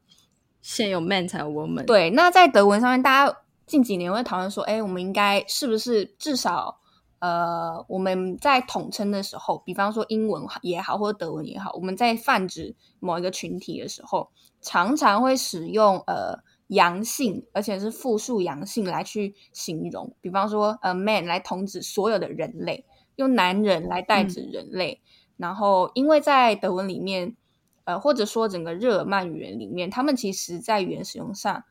[0.64, 1.86] 先有 man 才有 woman。
[1.86, 6.80] 对，那在德文上面，大家近几年会讨论说，哎，我们应该是不是至少
[7.20, 16.40] 呃，我们在统称的时候，比方说英文也好，或者德文也好，我们在泛指某一个群体的时候，常常会使用呃。
[16.72, 22.86] 阳性，而且是复数阳性来去形容，比方说，呃，man 来统指所有的人类，
[23.18, 25.02] 用男人来代指人类。
[25.04, 27.36] 嗯、然后，因为在德文里面，
[27.84, 31.62] 呃，或者说整个日耳曼语言里面，他们其实在语言使用上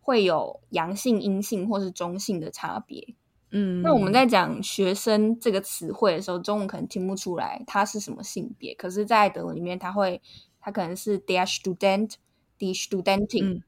[0.00, 3.14] 会有阳性、阴性或是中性的差别。
[3.52, 10.20] 嗯，那我们在讲学生这个词汇的时候，中文可能听不出来它是什么性别，可是，在德文里面，它会，
[10.58, 13.58] 它可能是 der Student，die Studentin。
[13.58, 13.62] 嗯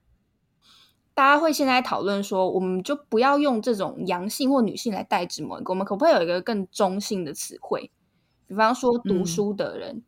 [1.21, 7.91] 大家会现在讨论说，我们就不要用这种阳性或女性来代指某一个，我们可不可以有一个更中性的词汇？
[8.47, 10.03] 比方说读书的人，嗯、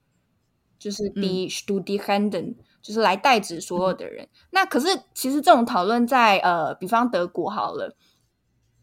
[0.79, 4.25] 就是 die Studierenden，就是来代指所有的人。
[4.25, 7.95] 嗯、那可是其实这种讨论在呃，比方德国好了，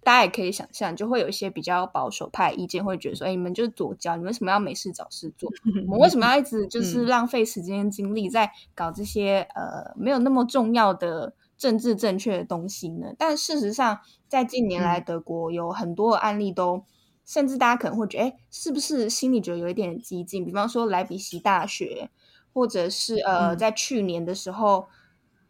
[0.04, 5.50] 大家也可以想象，就会有一些比较保守派意见会觉得说，哎，你们就是左交，你们为什么要没事找事做？
[5.88, 11.34] 我们为什么要一直就是浪费时间精力在搞这些呃没有那么重要的？
[11.60, 13.14] 政治正确的东西呢？
[13.18, 16.84] 但事实上，在近年来，德国有很多的案例都，嗯、
[17.26, 20.46] 甚至大家可能会觉得，哎，是不是心里觉得有一点激进？
[20.46, 22.10] 比方说莱比锡大学，
[22.54, 24.88] 或者是呃，在去年的时候，嗯、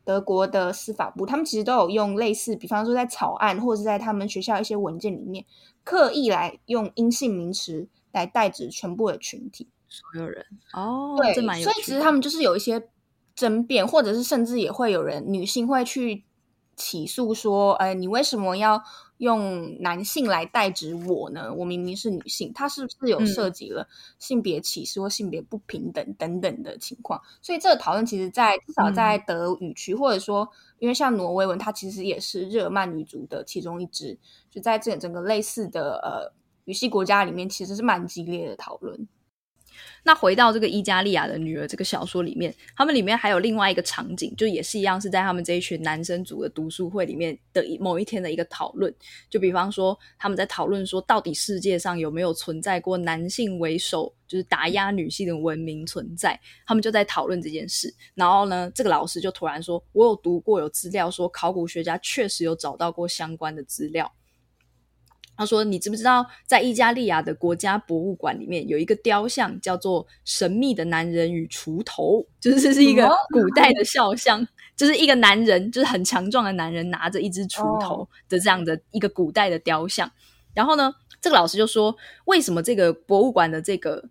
[0.04, 5.45] 德国的司法部，他们其实都有用类似，比方说在草案，或者是在他们学校一些文件里面，
[5.84, 10.43] 刻意来用阴性名词来代指全部的群体，所有人。
[10.74, 12.89] 哦，对，所以其实他们就是有一些。
[13.39, 16.25] 争辩，或者是甚至也会有人女性会去
[16.75, 18.84] 起诉说：“呃，你为什么要
[19.19, 21.54] 用男性来代指我呢？
[21.54, 27.21] 我明明是女性。”他是不是有涉及了性别歧视或性别不平等等等的情况？
[27.41, 30.49] 所以这个讨论其实在，在至少在德语区，嗯、或者说，
[30.80, 34.17] 因为像挪威文，它其实也是日耳曼语族的其中一支，
[34.52, 36.34] 就在这整个类似的呃
[36.65, 39.08] 语系国家里面，其实是蛮激烈的讨论。
[40.03, 48.93] 那回到这个伊加利亚的女儿这个小说里面，他们里面还有另外一个场景，就也是一样是在他们这一群男生组的读书会里面的某一天的一个讨论。
[49.29, 56.39] 就比方说，他们在讨论说，到底世界上有没有存在过男性为首，就是打压女性的文明存在？
[56.65, 57.93] 他们就在讨论这件事。
[58.15, 64.12] 然后呢，这个老师就突然说：“我有读过有资料说，考古学家确实有找到过相关的资料。”
[65.39, 80.12] 他说：“你知不知道，在伊加利亚的国家博物馆里面有一个雕像，叫做《神秘的男人与锄头》，就是这是一个古代的肖像，就是一个男人，就是很强壮的男人拿着一只锄头的这样的一个古代的雕像。
[80.54, 84.10] 然后呢，这个老师就说，为什么这个博物馆的这个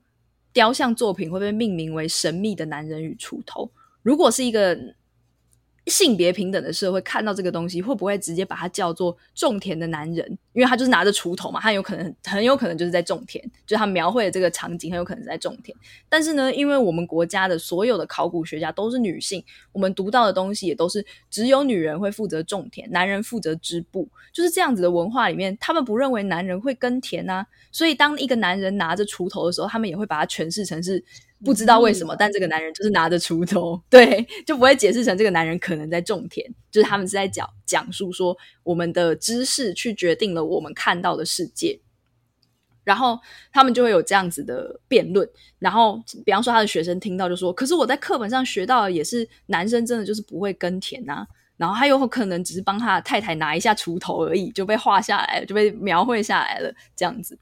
[0.55, 3.67] 雕像作品会被命名为《神秘的男人与锄头》？
[4.03, 4.79] 如果是一个。”
[5.89, 10.39] 性别平等的社会看到这个东西，会不会直接把它叫做种田的男人？
[10.53, 15.77] 因为他就是拿着锄头嘛，他有可能很有可能就是在种田，就是他描绘的这个场景很有可能是在种田。
[16.09, 27.47] 但是呢，因为我们国家的所有的考古学家都是女性，我们读到的东西也都是只有女人会负责种田，男人负责织布，就是这样子的文化里面，他们不认为男人会耕田啊。
[27.71, 31.05] 所以当一个男人拿着锄头的时候，他们也会把它诠释成是。
[31.45, 41.79] 不知道为什么，但这个男人就是拿着锄头，对，就不会解释成这个男人可能在种田，就是他们是在讲讲述说我们的知识去决定了我们看到的世界，
[42.83, 43.19] 然后
[43.53, 45.29] 他们就会有这样子的辩论，
[45.59, 51.25] 然后比方说他的学生听到就说，可是我在课本上学到的也是男生真的就是不会耕田呐，
[51.57, 57.39] 然后他有可能只是帮他太太拿一下锄头而已，就被画下来了，就被描绘下来了，这样子。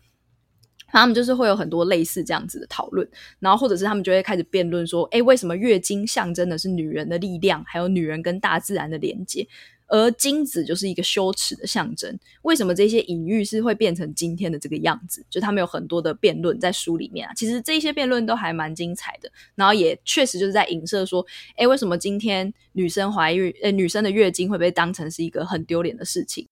[0.88, 3.06] 他们就是会有很多类似这样子的讨论，
[3.38, 9.46] 然后或者是他们就会开始辩论说，诶，为什么月经象征的是女人的力量，还有女人跟大自然的连接，
[9.88, 12.18] 而精子就是一个羞耻的象征？
[12.42, 15.24] 为什么这些隐喻是会变成今天的这个样子？
[15.28, 21.24] 就他们有很多的辩论在书里面啊，其实这些辩论都还蛮精彩的，然后也确实就是在影射说，
[21.56, 26.46] 诶，为什么今天女生怀孕，诶，女生的月经会被当成是一个很丢脸的事情？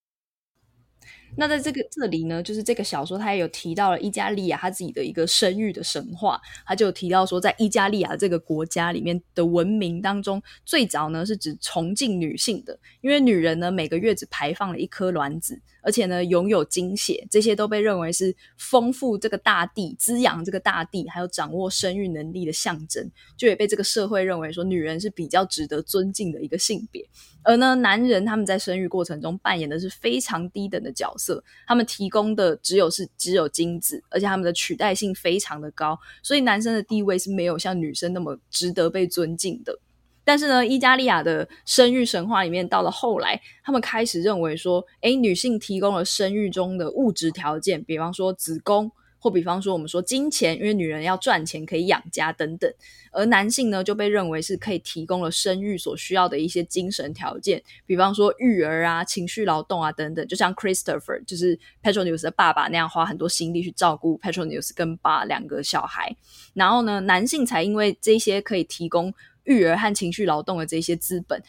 [1.36, 27.06] 那在这个这里呢，就是这个小说，它也有提到了伊加利亚他自己的一个生育的神话，他就提到说，在伊加利亚这个国家里面的文明当中，最早呢是指崇敬女性的，因为女人呢每个月只排放了一颗卵子，而且呢拥有精血，这些都被认为是丰富这个大地、滋养这个大地，还有掌握生育能力的象征，就也被这个社会认为说女人是比较值得尊敬的一个性别。
[27.42, 39.78] 而呢，男人他们在生育过程中扮演的是非常低等的角色，他们提供的只有是只有精子，而且他们的取代性非常的高，所以男生的地位是没有像女生那么值得被尊敬的。
[40.24, 48.90] 但是呢，伊加利亚的生育神话里面，到了后来，他们开始认为说，诶，女性提供了生育中的物质条件，比方说子宫。
[49.16, 52.70] 或比方说，我们说金钱，因为女人要赚钱可以养家等等，
[53.10, 66.14] 而男性呢就被认为是可以提供了生育所需要的一些精神条件，比方说育儿啊、情绪劳动啊等等，就像 Christopher 就是 Petronius 的爸爸那样，花很多心力去照顾 Petronius 跟爸两个小孩，
[66.52, 69.10] 然后呢，男性才因为这些可以提供
[69.44, 71.42] 育儿和情绪劳动的这些资本。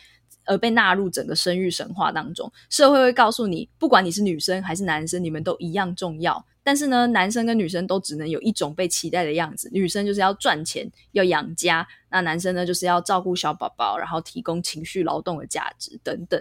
[0.48, 6.46] 而被纳入整个生育神话当中，社会会告诉你，不管你是女生还是男生，你们都一样重要。
[6.62, 16.40] 但是呢，男生跟女生都只能有一种被期待的样子，女生就是要赚钱、要养家，那男生呢就是要照顾小宝宝，然后提供情绪劳动的价值等等。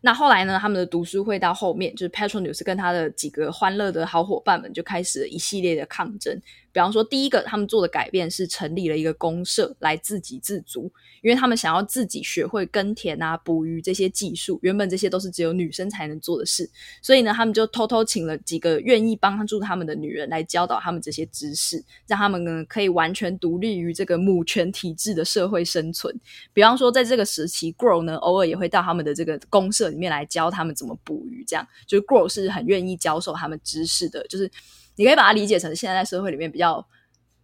[0.00, 6.40] 那后来呢，他们的读书会到后面，就是 Petronius 跟他的几个欢乐的好伙伴们就开始了一系列的抗争。
[6.72, 10.90] 比方说，第一个他们做的改变是成立了一个公社来自给自足，
[11.20, 14.56] 因为他们想要自己学会耕田啊、捕鱼这些技术。
[14.62, 16.70] 原本这些都是只有女生才能做的事，
[17.02, 26.16] 所以呢，他们就偷偷请了几个愿意帮助他们的女人来教导他们这些知识，让他们呢可以完全独立于这个母权体制的社会生存。
[26.52, 34.50] 比方说，在这个时期，Grow 呢偶尔也会到他们的这个公社里面来教他们怎么捕鱼，这样就是 Grow 是很愿意教授他们知识的，就是。
[34.96, 36.86] 你可以把它理解成现在在社会里面比较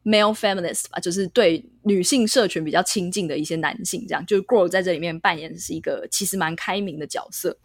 [0.04, 7.56] male feminist 吧，就是对女性社群比较亲近的一些男性，这样就是 Grow 在这里面扮演是一个其实蛮开明的角色。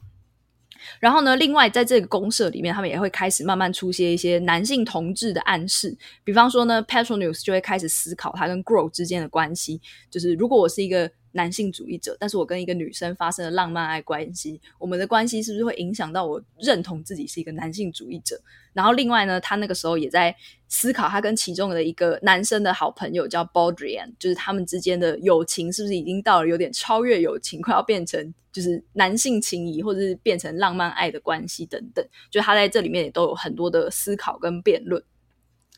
[1.01, 11.11] 然后呢，另外在这个公社里面，他们也会开始慢慢出现一些男性同志的暗示，比方说呢，Petronius 就会开始思考他跟 Grow 之间的关系，就是如果我是一个。
[11.33, 18.41] 男性主义者，但是我跟一个女生发生了浪漫爱关系，我们的关系是不是会影响到我认同自己是一个男性主义者？
[18.73, 20.35] 然后另外呢，他那个时候也在
[20.67, 32.05] 思考，他跟其中的一个男生的好朋友叫 Baudrian，就是他们之间的友情是不是已经到了有点超越友情，快要变成就是男性情谊，或者是变成浪漫爱的关系等等。
[32.29, 35.03] 就他在这里面也都有很多的思考跟辩论。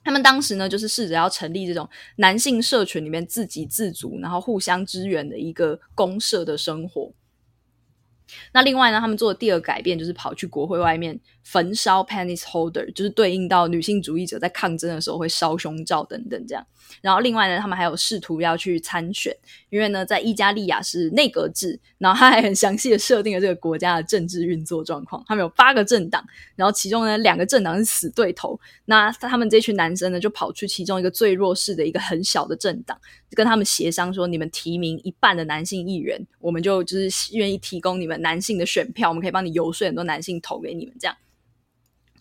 [0.03, 7.13] 他们当时呢，就是试着要成立这种男性社群里面自给自足，然后互相支援的一个公社的生活。
[8.51, 16.65] 那另外呢，他们做的第二改变就是跑去国会外面焚烧 penis holder，就是对应到女性主义者在抗争的时候会烧胸罩等等这样。
[17.01, 19.35] 然后另外呢，他们还有试图要去参选，
[19.69, 25.23] 因为呢，在伊加利亚是内阁制，然后他还很详细的设定了这个国家的政治运作状况。
[25.27, 26.23] 他们有八个政党，
[26.55, 28.59] 然后其中呢两个政党是死对头。
[28.85, 32.97] 那他们这群男生呢，就跑去其中一个最弱势的一个很小的政党，
[33.31, 41.15] 跟他们协商说：你们提名一半的男性议员，我们就就是愿意提供你们男性的选票，我们可以帮你游说很多男性投给你们这样。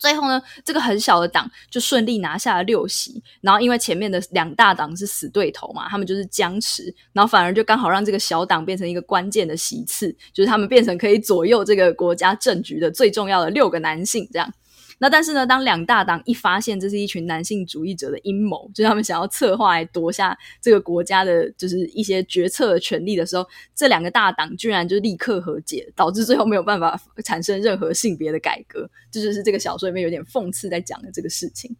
[0.03, 14.53] 最后呢，这个很小的党就顺利拿下了六席，然后因为前面的两大党是死对头嘛，他们就是僵持，然后反而就刚好让这个小党变成一个关键的席次，就是他们变成可以左右这个国家政局的最重要的六个男性这样。
[14.99, 28.89] 那但是呢，当两大党一发现这是一群男性主义者的阴谋，就是他们想要策划来夺下这个国家的，就是一些决策的权利的时候，这两个大党居然就立刻和解，导致最后没有办法产生任何性别的改革。
[29.11, 31.75] 这就是这个小说里面有点讽刺在讲的这个事情。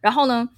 [0.00, 0.48] 然后呢，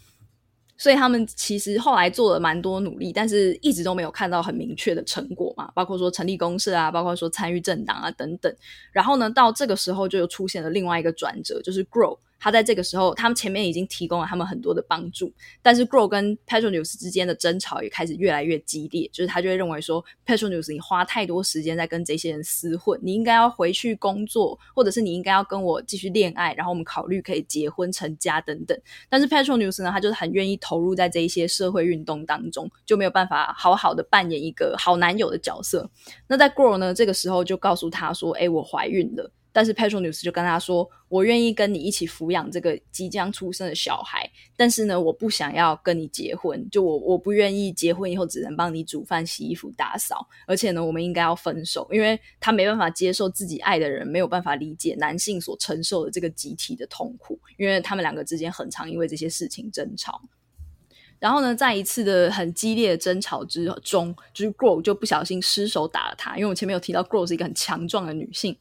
[0.79, 8.51] 所以他们其实后来做了蛮多努力，但是一直都没有看到很明确的成果嘛，包括说成立公社啊，包括说参与政党啊等等。
[8.93, 12.17] 然后呢，到这个时候就又出现了另外一个转折，就是 Grow。
[12.39, 19.09] 他在这个时候，他们前面已经提供了他们很多的帮助，但是 Grow 跟 Petronius 之间的争吵也开始越来越激烈。
[19.13, 28.79] 就是他就会认为说，Petronius 你花太多时间在跟这些人厮混，你应该要回去工作，或者是你应该要跟我继续恋爱，然后我们考虑可以结婚成家等等。
[29.09, 35.91] 但是 Petronius 呢，他就是很愿意投入在这一些社会运动当中，就没有办法好好的扮演一个好男友的角色。
[36.27, 46.69] 那在 Grow 呢，这个时候就告诉他说：“诶，我怀孕了。”但是 Petronius 就跟他说：“我愿意跟你一起抚养这个即将出生的小孩，但是呢，我不想要跟你结婚。
[46.71, 50.29] 就我，我不愿意结婚以后只能帮你煮饭、洗衣服、打扫。
[50.47, 60.21] 而且呢，我们应该要分手，因为他没办法接受自己爱的人没有办法理解男性所承受的这个集体的痛苦，因为他们两个之间很常因为这些事情争吵。
[61.19, 68.57] 然后呢，在一次的很激烈的争吵之中，就是 Grow 就不小心失手打了他，因为我前面有提到 Grow 是一个很强壮的女性。”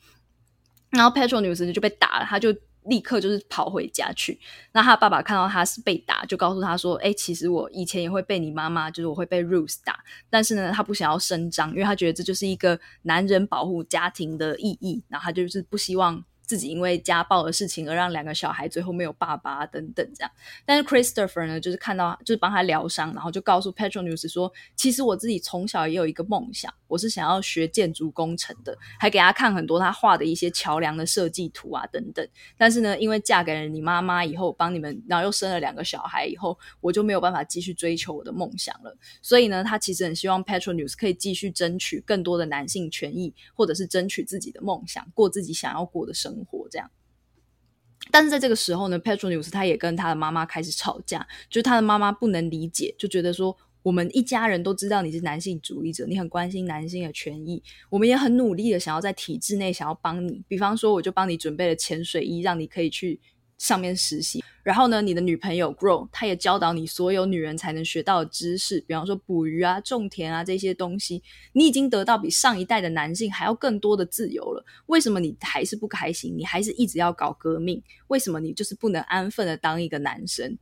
[0.89, 4.39] 然后 Petrol 女神就被打了，他就立刻就是跑回家去。
[4.71, 20.31] 那他爸爸看到他是被打，就告诉他说：“哎，其实我以前也会被你妈妈，就是我会被 ruse 打，但是呢，他不想要声张，因为他觉得这就是一个男人保护家庭的意义，然后他就是不希望。”自己因为家暴的事情而让两个小孩最后没有爸爸等等这样，
[20.65, 32.25] 但是 Christopher 呢，就是看到就是帮他疗伤，然后就告诉 Petronius 说，其实我自己从小也有一个梦想，我是想要学建筑工程的，还给他看很多他画的一些桥梁的设计图啊等等。
[32.57, 38.97] 但是呢，因为嫁给了你妈妈以后，帮你们，然后又生了两个小孩以后，我就没有办法继续追求我的梦想了。
[39.21, 46.36] 所以呢，他其实很希望 Petronius 可以继续争取更多的男性权益，或者是争取自己的梦想，过自己想要过的生活。
[46.37, 46.89] 生活这样，
[48.11, 63.19] 但是在这个时候呢，Patronius 他也跟他的妈妈开始吵架，就是他的妈妈不能理解，就觉得说，我们一家人都知道你是男性主义者，你很关心男性的权益，我们也很努力的想要在体制内想要帮你，比方说，我就帮你准备了潜水衣，让你可以去。
[63.57, 71.23] 上面实习，然后呢，你的女朋友 Grow，她也教导你所有女人才能学到的知识，比方说捕鱼啊、种田啊这些东西。
[71.53, 76.35] 你已经得到比上一代的男性还要更多的自由了，为什么你还是不开心？
[76.37, 77.81] 你还是一直要搞革命？
[78.07, 80.57] 为什么你就是不能安分的当一个男生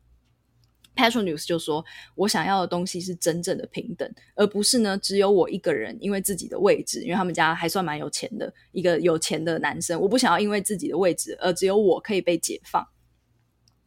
[0.96, 1.84] ？Petronius 就说
[2.16, 12.88] ：“我想要的东西是真正的平等，而不是呢只有我一个人因为自己的位置，因为他们家还算蛮有钱的一个有钱的男生，我不想要因为自己的位置而只有我可以被解放。”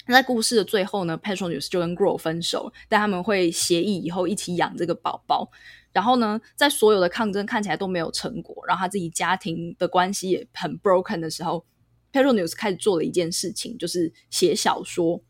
[0.07, 5.51] 在故事的最后呢，Petronius 就跟 Grow 分手，但他们会协议以后一起养这个宝宝。
[5.93, 11.67] 然后呢，在所有的抗争看起来都没有成果，然后他自己家庭的关系也很 broken 的时候
[12.11, 15.23] ，Petronius 开始做了一件事情，就是写小说。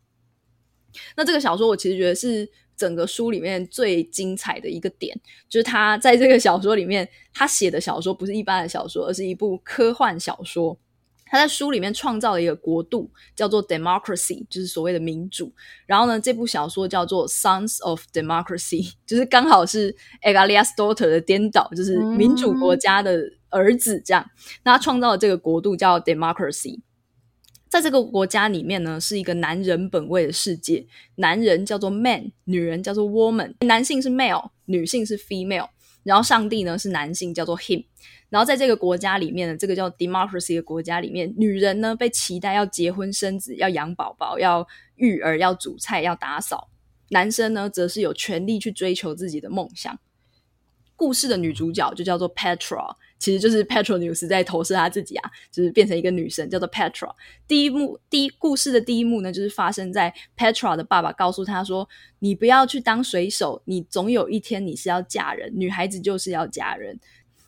[1.16, 5.18] 那这个小说我其实觉得是整个书里面最精彩的一个点，
[5.49, 10.78] 就是他在这个小说里面，他写的小说不是一般的小说，而是一部科幻小说。
[11.30, 15.53] 他在书里面创造了一个国度，叫做 Democracy，就是所谓的民主。
[15.84, 23.20] 然后呢，这部小说叫做 Sons of Democracy， 就是刚好是 Egalia's daughter 的颠倒，就是民主国家的
[23.51, 24.24] 儿子这样。
[24.24, 26.80] 嗯、那他创造的这个国度叫 Democracy，
[27.68, 35.68] 在这个国家里面呢，是一个男人本位的世界，男人叫做 Man，女人叫做 Woman，男性是 Male，女性是 Female。
[36.04, 37.84] 然后上帝呢是男性，叫做 him。
[38.30, 44.66] 然后在这个国家里面呢，这个叫 democracy 的国家里面，女人呢被期待要结婚生子，要养宝宝，要
[44.96, 46.70] 育儿，要煮菜，要打扫。
[47.10, 49.98] 男生呢则是有权利去追求自己的梦想。
[50.96, 52.96] 故事的女主角就叫做 Petra。
[53.18, 57.10] 其实就是 Petronius 在投射他自己啊，就是变成一个女神，叫做 Petra。
[57.46, 61.88] 第一幕，第一故事的第一幕呢，就是发生在 Petra 的爸爸告诉他说
[62.20, 66.98] ：“你不要去当水手，你总有一天你是要嫁人，女孩子就是要嫁人。”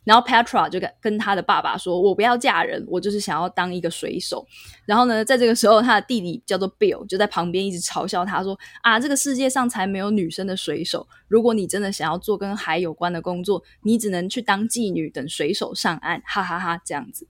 [0.05, 4.46] 然后 Petra 就跟跟他的爸爸说：“我不要嫁人，我就是想要当一个水手。”
[4.86, 11.07] 然后呢，在这个时候，他的弟弟叫做 Bill 就在旁边一直嘲笑他说：“啊，这个世界上才没有女生的水手。
[11.28, 17.28] 如果你真的想要做跟海有关的工作，你只能去当妓女，等水手上岸。”哈哈哈，这样子。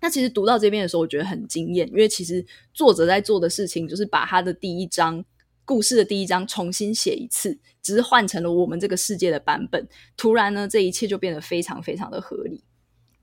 [0.00, 5.24] 那其实读到这边的时候，我觉得很惊艳，因为其实作者在做的事情就是把他的第一章
[5.64, 9.86] 故事的第一章重新写一次，只是换成了我们这个世界的版本。
[10.16, 12.64] 突然呢，这一切就变得非常非常的合理。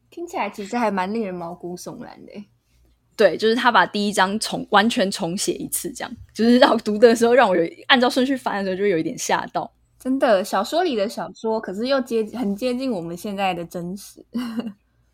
[0.09, 2.31] 听起来其实还蛮令人毛骨悚然的。
[3.17, 9.71] 对，就是他把第一章重完全重写一次，这样就是让读的时候让我有按照顺序翻的时候就有一点吓到。
[9.99, 14.25] 真的，小说里的小说，可是又接很接近我们现在的真实。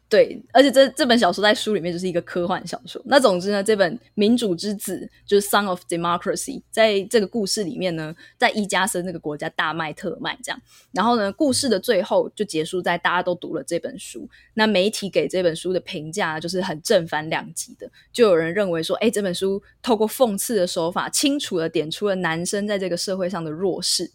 [0.10, 3.02] 对，而且这这本小说在书里面就是一个科幻小说。
[3.06, 10.62] 那总之呢，这本《民主之子》就是《Son of Democracy》在这个故事里面呢，在伊加森那个国家大卖特卖这样。
[10.94, 14.30] 然后呢，故事的最后就结束在大家都读了这本书。
[14.54, 17.92] 那媒体给这本书的评价就是很正反两极的。
[18.14, 24.10] 就有人认为说，哎，这本书透过讽刺的手法，清楚地点出了男生在这个社会上的弱势。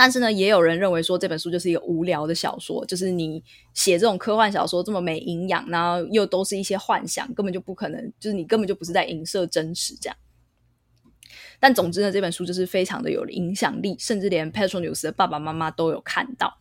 [0.00, 3.42] 但是呢，也有人认为说这本书就是一个无聊的小说，就是你
[3.74, 10.16] 写这种科幻小说这么没营养，然后又都是一些幻想，根本就不可能，就是你根本就不是在影射真实这样。
[11.58, 16.58] 但总之呢，这本书就是非常的有影响力，甚至连 Petronius 的爸爸妈妈都有看到。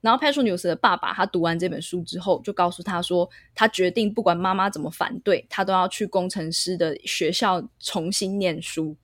[0.00, 8.96] 然后 Petronius 的爸爸他读完这本书之后，就告诉他说，他决定不管妈妈怎么反对，他都要去工程师的学校重新念书。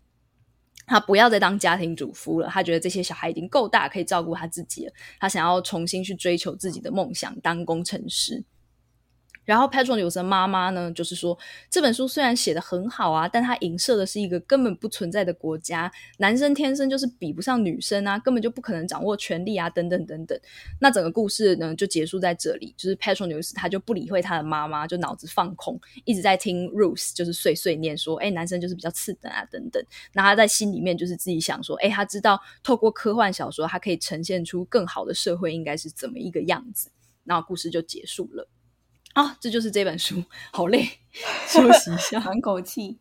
[0.87, 4.93] 他不要再当家庭主妇了，他觉得这些小孩已经够大，可以照顾他自己了。
[5.19, 8.45] 他想要重新去追求自己的梦想，当工程师。
[9.47, 11.39] 然后，Patronius 妈妈呢，就是说
[11.71, 20.39] 这本书虽然写得很好啊，但它影射的是一个根本不存在的国家，男生天生就是比不上女生啊，根本就不可能掌握权力啊，等等等等。
[20.81, 29.83] 那整个故事呢，就结束在这里，就是 Patronius 他就不理会他的妈妈，就脑子放空，一直在听 Ruth 就是碎碎念说，哎，男生就是比较次等啊，等等。
[30.13, 36.91] 那他在心里面就是自己想说，哎，他知道透过科幻小说，他可以呈现出更好的社会应该是怎么一个样子。
[37.25, 38.49] 然后故事就结束了。
[39.17, 40.87] 啊，这就是这本书，好累，
[41.49, 42.99] 休息一下， 喘口气。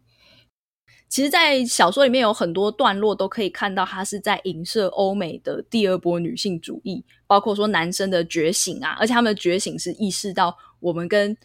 [1.09, 11.37] 其实，在小说里面有很多段落都可以看到，它是在影射欧美的第二波女性主义，包括说男生的觉醒啊，而且他们的觉醒是意识到我们跟。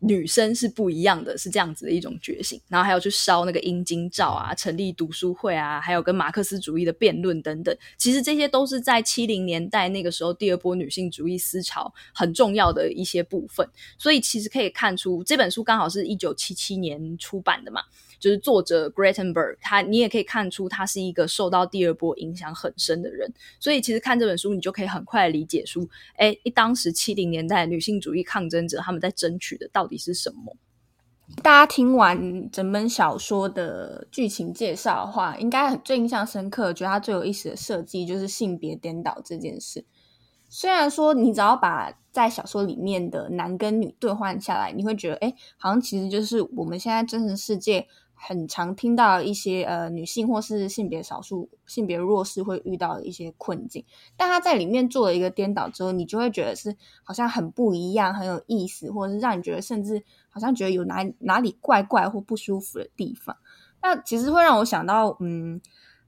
[0.00, 13.68] 女生是不一样的，是这样子的一种觉醒，然后还有去烧那个阴茎照啊，成立读书会啊，还有跟马克思主义的辩论等等，其实这些都是在七零年代那个时候第二波女性主义思潮很重要的一些部分，
[13.98, 17.82] 所以其实可以看出这本书刚好是一九七七年出版的嘛。
[18.18, 30.56] 就是作者 g r e t e n b e r g 他你也可以看出他是一个受到第二波影响很深的人，所以其实看这本书，你就可以很快理解出，哎，当时七零年代女性主义抗争者他们在争取的到底是什么？
[31.42, 39.84] 大家听完整本小说的剧情介绍的话，应该很最印象深刻，觉得它最有意思的设计就是性别颠倒这件事。
[40.48, 47.88] 虽然说你只要把在小说里面的男跟女对换下来，你会觉得，哎，好像其实就是我们现在真实世界。
[48.18, 53.84] 很常听到一些呃女性或是性别少数、性别弱势会遇到的一些困境，
[54.16, 63.36] 但他在里面做了一个颠倒之后，你就会觉得是好像很不一样、很有意思，或者是让你觉得甚至好像觉得有哪哪里怪怪或不舒服的地方。
[63.82, 65.60] 那其实会让我想到，嗯，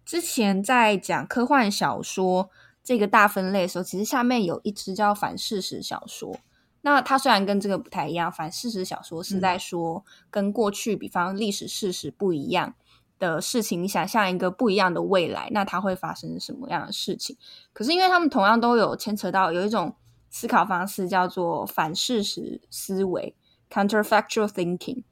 [0.04, 2.48] 之前在讲科幻小说
[2.82, 6.36] 这个大分类的时候，其实下面有一支叫反事实小说。
[6.82, 12.74] 那它虽然跟这个不太一样，反事实小说是在说跟过去，比方历史事实不一样
[13.18, 17.36] 的事情，你想象一个不一样的未来，那它会发生什么样的事情？
[17.72, 19.96] 可是因为他们同样都有牵扯到有一种
[20.30, 23.34] 思考方式叫做反事实思维
[23.68, 25.02] （counterfactual thinking）。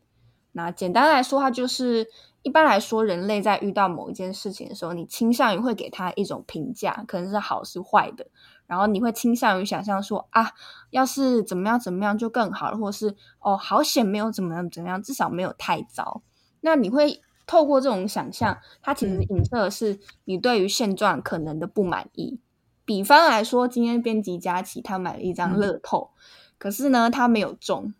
[0.52, 2.06] 那简单来说，它就是
[2.42, 8.26] 一般来说，人类在遇到某一件事情的时候，你倾向于会给它一种评价，可能是好是坏的。
[8.66, 10.50] 然后你会倾向于想象说啊，
[10.90, 16.22] 要是怎么样怎么样就更好了，或是哦，好险没有怎么样怎么样，至少没有太糟。
[16.60, 22.40] 那你会透过这种想象，它其实影射的是你对于现状可能的不满意。
[22.84, 26.20] 比方来说，今天编辑佳琪他买了一张乐透，嗯、
[26.58, 27.94] 可是呢他没有中，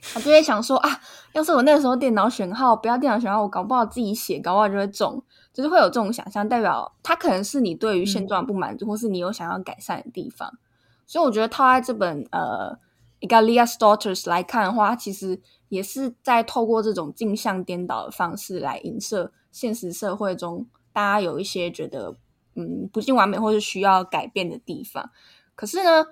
[0.00, 1.00] 他就会想说啊，
[1.32, 5.24] 要是我那个时候电脑选号不要电脑选号，我搞不好自己写，搞不好就会中。
[5.52, 10.58] 就是会有这种想象，代表它可能是你对于现状不满足，嗯、或是你有想要改善的地方。
[11.06, 12.78] 所以我觉得套在这本呃
[13.28, 22.16] 《Egalia's Daughters》来看的话，其实也是在透过这种镜像颠倒的方式来影射现实社会中大家有一些觉得
[22.54, 25.10] 嗯不尽完美或是需要改变的地方。
[25.54, 26.06] 可是呢，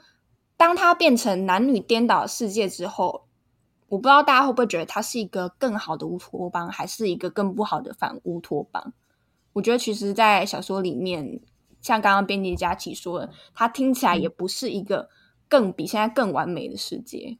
[0.58, 3.24] 当它变成男女颠倒的世界之后，
[3.88, 8.92] 我不知道大家会不会觉得它是一个更好的乌托邦，还是一个更不好的反乌托邦？
[9.52, 11.40] 我觉得其实，在小说里面，
[11.80, 15.08] 像刚刚编辑佳琪说的，它听起来也不是一个
[15.48, 17.36] 更比现在更完美的世界。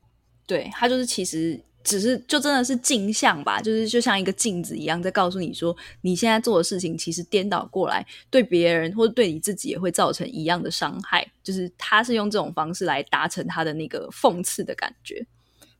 [0.46, 11.24] 对，它就是其实只是就真的是镜像吧，就是就像一个镜子一样，在告诉你说，你现在做的事情其实颠倒过来，对别人或者对你自己也会造成一样的伤害。
[11.44, 15.24] 就是他是用这种方式来达成他的那个讽刺的感觉。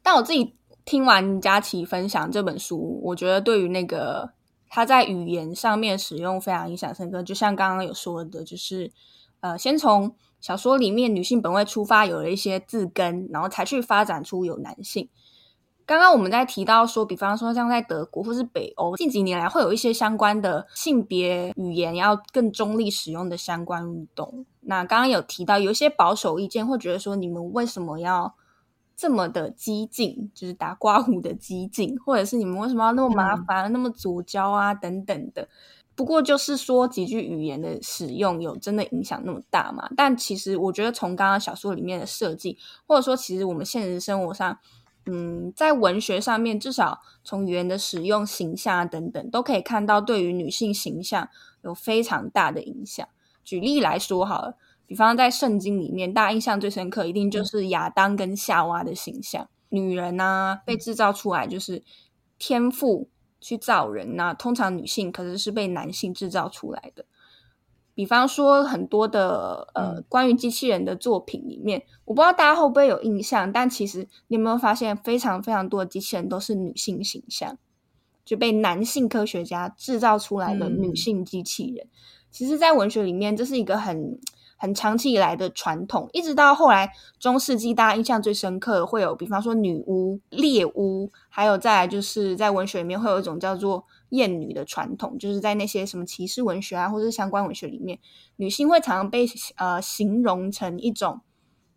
[0.03, 0.55] 但我自己
[0.85, 4.31] 听完佳琪分享这本书，我觉得对于那个
[4.71, 7.23] 他在语言上面使用非常印象深刻。
[7.23, 8.91] 就像刚刚有说的，就是
[9.41, 15.09] 呃，先从小说里面女性本位出发，有了一些字根，然后才去发展出有男性。
[15.85, 24.47] 刚刚我们在提到说，比方说像在德国或是北欧，近几年来会有一些相关的性别语言要更中立使用的相关运动。
[24.61, 28.37] 那刚刚有提到有一些保守意见会觉得说，你们为什么要
[29.01, 35.49] 这么的激进，就是打刮胡的激进，或者是你们为什么要那么麻烦、嗯、那么左胶啊等等的。
[35.95, 39.89] 不过就是说几句语言的使用有真的影响那么大吗？
[39.97, 44.59] 但其实我觉得从刚刚小说里面的设计，或者说其实我们现实生活上。
[45.07, 51.27] 嗯，在文学上面，至少从语言的使用、形象啊等等，都可以看到对于女性形象
[51.63, 53.09] 有非常大的影响。
[53.43, 54.59] 举例来说好了，
[54.91, 59.49] 比方在圣经里面，大家印象最深刻，一定就是亚当跟夏娃的形象。
[59.69, 61.85] 女人呢、啊，被制造出来就是
[62.41, 63.09] 天赋
[63.41, 67.05] 去造人呐、啊，通常女性可是是被男性制造出来的。
[67.95, 77.57] 比方说很多的呃关于机器人的作品里面，我不知道大家会不会有印象，但其实你有没有发现，非常非常多的机器人都是女性形象，
[78.25, 81.87] 就被男性科学家制造出来的女性机器人。
[81.87, 81.95] 嗯、
[82.33, 84.19] 其实，在文学里面，这是一个很
[84.61, 93.85] 很长期以来的传统，一直到后来中世纪，大家印象最深刻的会有，比方说女巫、猎巫，还有再来就是在文学里面会有一种叫做。
[94.11, 97.97] 艳女的传统，就是在那些什么骑士文学啊，或者是相关文学里面，
[98.35, 101.21] 女性会常常被呃形容成一种，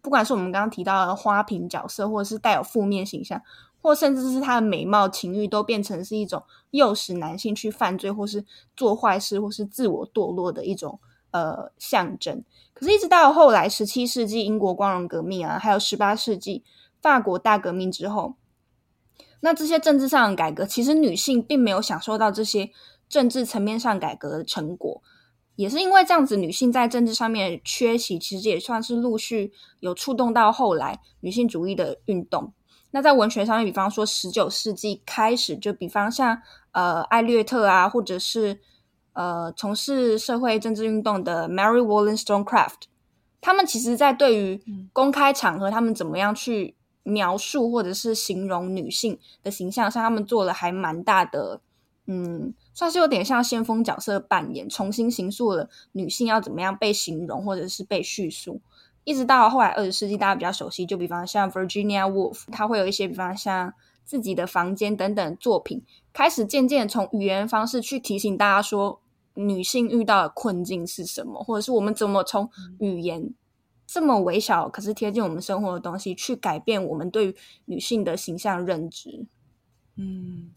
[0.01, 3.39] 不管是我们刚刚提到的花瓶角色，或者是带有负面形象，
[3.79, 8.43] 或甚至是她的美貌、情欲，都变成是一种诱使男性去犯罪，或是
[8.75, 10.99] 做坏事，或是自我堕落的一种
[11.34, 12.41] 呃象征。
[12.73, 16.63] 可是，一直到后来十七世纪英国光荣革命啊，还有十八世纪
[17.01, 18.36] 法国大革命之后。
[19.41, 22.71] 那这些政治上的改革，其实女性并没有享受到这些
[23.09, 25.01] 政治层面上改革的成果，
[25.57, 32.53] 也是因为这样子，女性在政治上面缺席，其实也算是陆续有触动到后来女性主义的运动。
[32.91, 38.61] 那在文学上面，比方说十九世纪开始，就比方像呃艾略特啊，或者是
[39.14, 42.84] 呃从事社会政治运动的 Mary Wollstonecraft，
[43.41, 44.61] 他们其实在对于
[44.91, 46.76] 公开场合，他们怎么样去。
[47.05, 51.59] 描述或者是形容女性的形象上，他们做了还蛮大的，
[52.05, 58.61] 嗯，算是有点像先锋角色扮演，重新形塑了女性要怎么样被形容或者是被叙述。
[59.03, 63.74] 一直到后来二十世纪，大家比较熟悉，就比方像 Virginia Woolf，她会有一些比方像
[64.05, 65.84] 自己的房间等等作品，
[66.14, 69.01] 开始渐渐从语言方式去提醒大家说，
[69.36, 73.34] 女性遇到的困境是什么，或者是我们怎么从语言。
[73.86, 79.27] 这么微小，可是贴近我们生活的东西，去改变我们对女性的形象认知。
[79.97, 80.49] 嗯，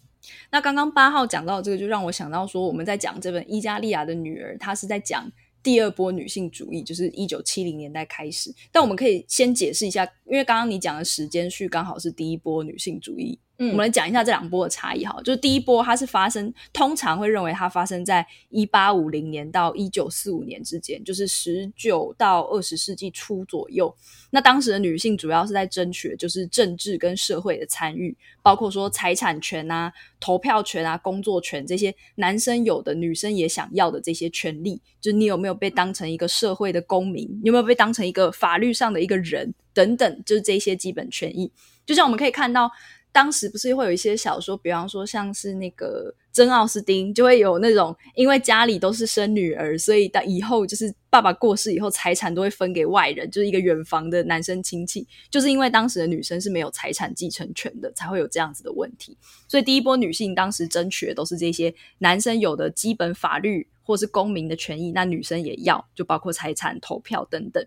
[0.50, 5.30] 那刚刚八号讲到这个，就让我想到说，我们在讲这本《伊加利亚的女儿》，她是在讲
[5.62, 8.54] 第二波女性主义，就是一九七零年代开始。
[8.72, 13.38] 但我们可以先解释一下，因为刚刚你讲的时间序刚好是第一波女性主义。
[13.58, 23.94] 我们来讲一下这两波的差异哈，就是第一波它是发生，通常会认为它发生在一八五零年到一九四五年之间，就是十九到二十世纪初左右。
[24.30, 29.90] 那当时的女性主要是在争取就是政治跟社会的参与，包括说财产权啊、
[30.20, 41.50] 投票权啊、工作权这些男生有的、女生也想要的这些权利，就是你有没有被当成一个社会的公民，你有没有被当成一个法律上的一个人等等，就是这些基本权益。
[41.86, 42.70] 就像我们可以看到。
[43.12, 55.08] 当时不是会有一些小说，比方说像是那个珍奥斯汀，就会有那种因为家里都是生女儿，所以到以后就是爸爸过世以后，财产都会分给外人，就是一个远房的男生亲戚。
[55.30, 59.16] 就是因为当时的女生是没有财产继承权的，才会有这样子的问题。
[59.48, 67.64] 所以第一波女性当时争取的都是这些男生有的基本法律或是公民的权益，那女生也要，就包括财产、投票等等。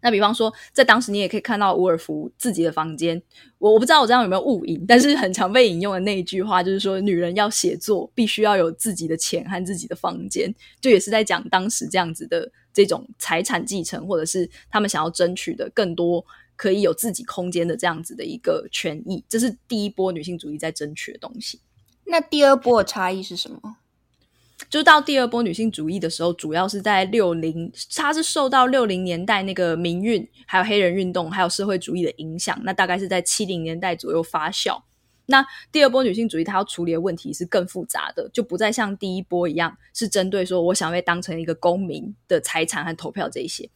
[0.00, 3.20] 那比方说，在当时你也可以看到伍尔夫自己的房间。
[3.58, 16.24] 我我不知道我这样有没有误引，但是很常被引用的那一句话就是说，女人要写作必须要有自己的钱和自己的房间，就也是在讲当时这样子的这种财产继承，或者是他们想要争取的更多
[16.54, 19.24] 可以有自己空间的这样子的一个权益。
[19.28, 21.60] 这是第一波女性主义在争取的东西。
[22.04, 23.60] 那第二波的差异是什么？
[24.68, 32.60] 就到第二波女性主义的时候，主要是在六零，它是受到六零年代那个民运，还有黑人运动，还有社会主义的影响。
[32.64, 34.82] 那大概是在七零年代左右发酵。
[35.26, 43.70] 那第二波女性主义，它要处理的问题是更复杂的，就不再像第一波一样是针对说我想被当成一个公民的财产和投票这一些。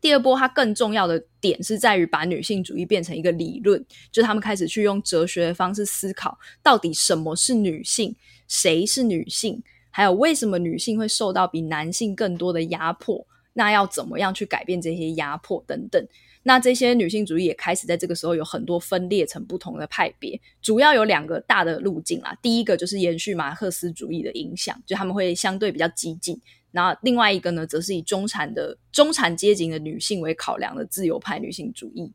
[0.00, 8.14] 第二波它更重要的点是在于把女性主义变成一个理论，就他们开始去用哲学的方式思考，到底什么是女性，
[8.48, 9.62] 谁是女性，
[9.96, 16.04] 还有为什么女性会受到比男性更多的压迫，那要怎么样去改变这些压迫等等。
[16.42, 22.36] 那这些女性主义也开始在这个时候有很多分裂成不同的派别，主要有两个大的路径啦。
[22.42, 26.36] 第一个就是延续马克思主义的影响，就他们会相对比较激进。
[26.72, 32.12] 然后另外一个呢，则是以中产的中产阶级的女性为考量的自由派女性主义。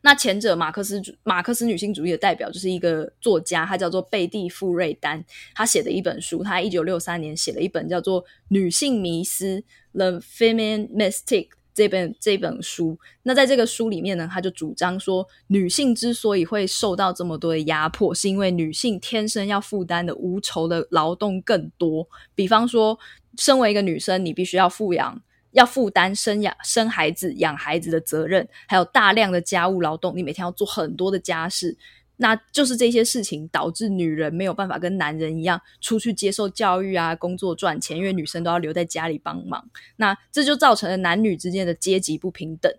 [0.00, 9.60] 那前者马克思主马克思女性主义的代表就是一个作家，她叫做贝蒂·富瑞丹，她写的一本书，她一九六三年写了一本叫做《女性迷思》
[9.92, 11.48] （The Feminine Mystique）。
[11.74, 22.06] 这本这本书，那在这个书里面呢，她就主张说，女性之所以会受到这么多的压迫，是因为女性天生要负担的无酬的劳动更多。
[22.34, 22.98] 比方说，
[23.38, 25.22] 身为一个女生，你必须要富养、
[25.52, 31.76] 要负担生养、生孩子、养孩子的责任，还有大量的家务劳动，你每天要做很多的家事。
[32.16, 39.68] 那就是这些事情导致女人没有办法跟男人一样出去接受教育啊，工作赚钱，因为女生都要留在家里帮忙。
[39.96, 42.72] 那这就造成了男女之间的阶级不平等。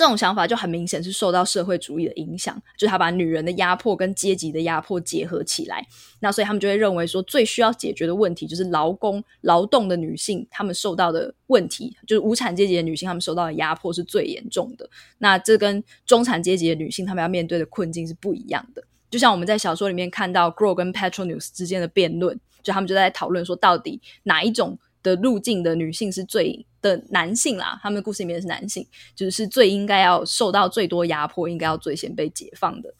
[0.00, 5.86] 这种想法就很明显是受到社会主义的影响，就是他把女人的压迫跟阶级的压迫结合起来。
[6.20, 14.88] 那所以他们就会认为说，最需要解决的问题就是劳工、劳动的女性，她们受到的问题，就是无产阶级的女性，她们受到的压迫是最严重的。
[15.18, 18.82] 那这跟中产阶级的女性，她们要面对的困境是不一样的。
[19.10, 32.94] 就像我们在小说里面看到 Grow 跟 Petronius 之间的辩论，就他们就在讨论说，到底哪一种的路径的女性是最的男性啦，他们的故事里面是男性，就是最应该要受到最多压迫，应该要最先被解放的。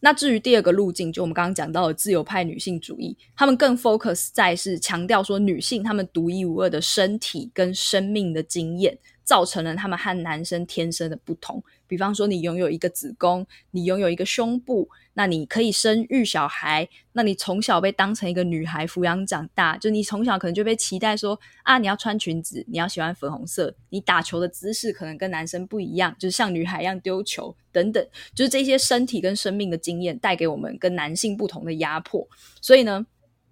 [0.00, 8.98] 那至于第二个路径，就我们刚刚讲到的自由派女性主义，他们更 focus 在是强调说女性她们独一无二的身体跟生命的经验。
[9.24, 11.62] 造成了他们和男生天生的不同。
[11.86, 16.88] 比方说，你拥有一个子宫，你拥有一个胸部，那你可以生育小孩。
[17.12, 28.04] 那你从小被当成一个女孩抚养长大，就你从小可能就被期待说啊，你要穿裙子，你要喜欢粉红色，你打球的姿势可能跟男生不一样，就是像女孩一样丢球等等。
[28.34, 32.26] 就是这些身体跟生命的经验带给我们跟男性不同的压迫。
[32.60, 33.06] 所以呢，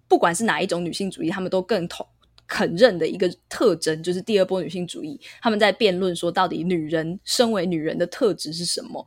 [0.07, 2.05] 不管是哪一种女性主义，他们都更同。
[2.53, 9.03] 肯认的一个特征就是第二波女性主义，他们在辩论说，到底女人身为女人的特质是什么？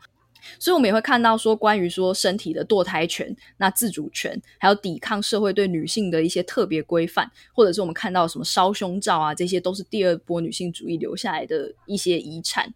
[0.59, 12.75] 所以，我们也会看到说，关于说身体的堕胎权、那自主权，还有抵抗社会对女性的一些特别规范，或者是我们看到什么烧胸罩啊，这些都是第二波女性主义留下来的一些遗产。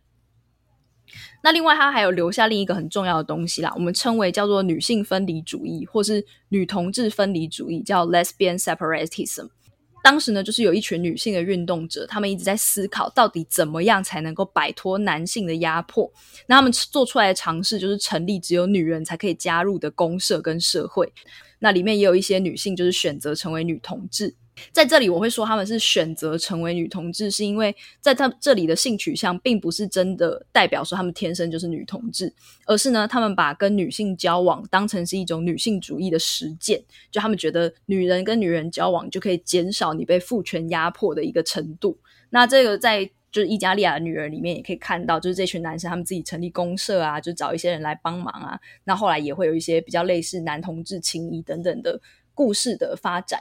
[1.43, 9.49] 那另外，它还有留下另一个很重要的东西啦，我们称为叫做女性分离主义，或是女同志分离主义，叫 lesbian separatism。
[10.03, 16.11] 当时呢，就是有一群女性的运动者，她们一直在思考，到底怎么样才能够摆脱男性的压迫。
[16.47, 21.13] 那她们做出来的尝试，就是成立只有女人才可以加入的公社跟社会。
[21.59, 24.35] 那里面也有一些女性，就是选择成为女同志。
[24.73, 32.33] 在这里，我会说他们是选择成为女同志，是因为在他这里的性取向并不是真的代表说他们天生就是女同志，
[32.67, 41.99] 而是呢，他们把跟女性交往当成是一种女性主义的实践，就他们觉得女人跟女人交往就可以减少你被父权压迫的一个程度。
[42.31, 48.59] 那这个在就是伊加利亚的女儿里面也可以看到，就是这群男生他们自己成立公社啊，就找一些人来帮忙啊。
[48.83, 52.01] 那后来也会有一些比较类似男同志情谊等等的
[52.35, 53.41] 故事的发展。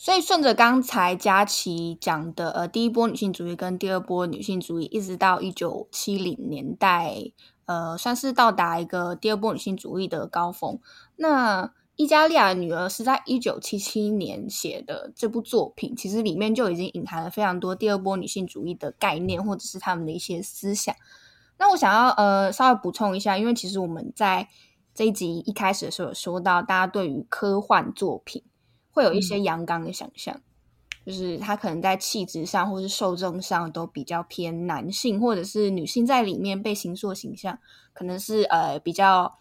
[0.00, 7.32] 所以顺着刚才佳琪讲的，呃，第一波女性主义跟第二波女性主义，一直到一九七零年代，
[7.66, 10.78] 呃，算是到达一个第二波女性主义的高峰。
[11.16, 20.94] 那伊加利亚的女儿是在一九七七年写的这部作品，其实里面就已经隐含了非常多第二波女性主义的概念，或者是他们的一些思想。
[21.58, 24.48] 那我想要呃稍微补充一下，因为其实我们在
[24.94, 28.44] 这一集一开始的时候有说到，大家对于科幻作品。
[28.90, 30.42] 会有一些阳刚的想象，嗯、
[31.06, 37.58] 就是他可能在气质上或是受众上都比较偏男性，或者是女性在里面被形塑形象，
[37.92, 39.38] 可能是呃比较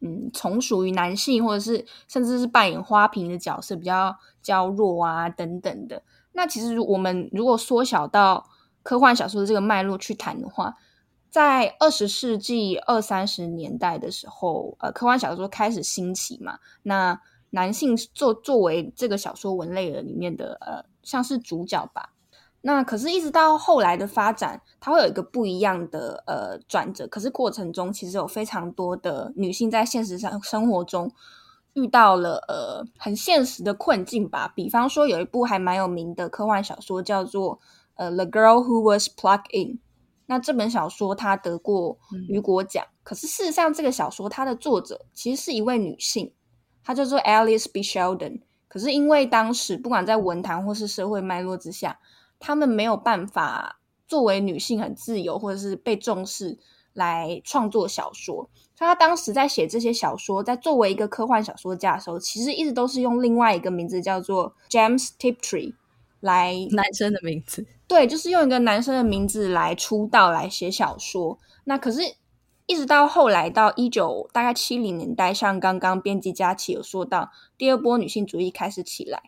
[0.00, 6.02] 嗯从属于男性，或者是甚至是扮演花瓶的角色，比较娇弱啊等等的。
[6.32, 8.48] 那其实我们如果缩小到
[8.84, 10.76] 科幻小说的这个脉络去谈的话，
[11.28, 17.20] 在二十世纪二三十年代的时候，呃，科幻小说开始兴起嘛，那。
[17.50, 22.12] 男性作作为这个小说文类的里面的呃，像是主角吧。
[22.62, 27.08] 那可是，一直到后来的发展，它会有一个不一样的呃转折。
[27.08, 31.10] 可是过程中，其实有非常多的女性在现实上生活中
[31.72, 34.52] 遇到了呃很现实的困境吧。
[34.54, 37.58] 比方说，有一部还蛮有名的科幻小说叫做
[37.94, 39.74] 呃《The Girl Who Was Plugged In》。
[40.26, 41.98] 那这本小说它得过
[42.28, 46.30] 雨果奖，嗯、可是事实上，这个小说它的作者其实是一位女性，
[46.84, 47.82] 她叫做 Alice B.
[47.82, 48.40] Sheldon。
[48.68, 51.98] 可是因为当时不管在文坛或是社会脉络之下，
[52.38, 56.58] 他们没有办法作为女性很自由或者是被重视
[56.92, 65.74] 来创作小说，所以他当时在写这些小说，在作为一个科幻小说家的时候，其实一直都是用另外一个名字叫做 James Tiptree
[66.20, 71.38] 来男生的名字，对，就是用一个男生的名字来出道来写小说。
[71.64, 72.00] 那可是，
[72.70, 79.24] 一直到后来到一九大概七零年代，像刚刚编辑佳琪有说到，第二波女性主义开始起来。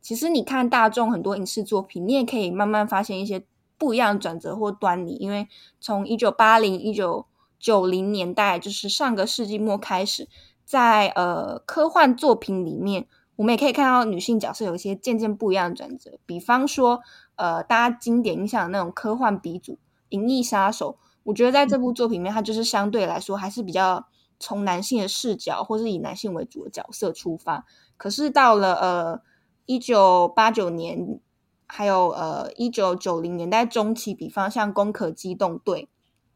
[0.00, 3.44] 其实你看大众很多影视作品，你也可以慢慢发现一些
[3.76, 5.12] 不一样的转折或端倪。
[5.16, 5.46] 因为
[5.78, 7.26] 从一九八零、一九
[7.58, 10.26] 九零年代，就是上个世纪末开始，
[10.64, 16.18] 在呃科幻作品里面，我们也可以看到女性角色有一些渐渐不一样的转折。
[16.24, 17.02] 比方说，
[17.34, 19.74] 呃，大家经典印象的那种科幻鼻祖
[20.08, 20.96] 《银翼杀手》，
[21.26, 24.06] 我觉得在这部作品里面，它就是相对来说还是比较
[24.40, 27.66] 从男性的视角，或是以男性为主的角色出发。
[27.96, 29.20] 可是到了呃。
[29.68, 31.18] 一九八九年，
[31.66, 35.82] 还有呃一九九零年代中期，比方像《攻壳机动队》，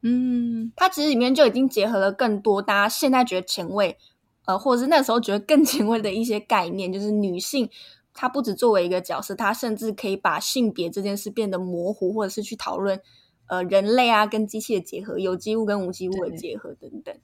[0.02, 3.96] 嗯，它其实里面就已经结合了更多大家现在觉得前卫，
[4.46, 7.70] 呃，或者是那时候觉得更 前卫的一些概念，就是女性
[8.12, 13.00] 她不只作为一个角色，她甚至可以把性别这件事变得模糊，或者是去讨论
[13.50, 17.14] 呃人类啊跟机器的结合，有机物跟无机物的结合等等。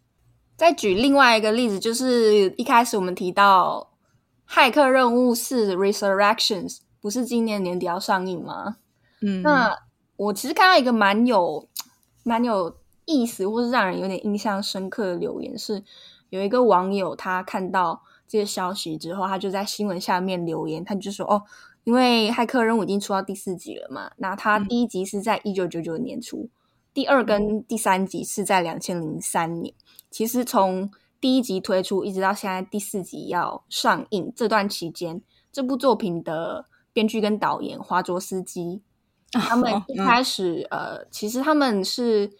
[0.54, 3.92] 再举另外一个例子，就是一开始我们提到。
[4.48, 8.76] 骇客任务四 Resurrections 不是今年年底要上映吗？
[9.20, 9.76] 嗯，那
[10.14, 11.68] 我其实看到一个蛮有
[12.22, 15.82] 蛮有意思，或是让人有点印象深刻的留言，是
[16.30, 21.42] 有一个网友他看到这个消息之后，他就在新闻下面留言，他就说：“哦，
[21.86, 26.50] 因为骇客任务已经出到第四集了嘛，那他第一集是在一九九九年出，嗯、
[26.92, 29.72] 第二跟第三集是在两千零三年，
[30.10, 38.82] 其实从。”第一集推出，一直到现在第四集要上映，这段期间，这部作品的编剧跟导演华卓斯基，
[39.32, 42.30] 他们一开始、呃，其实他们是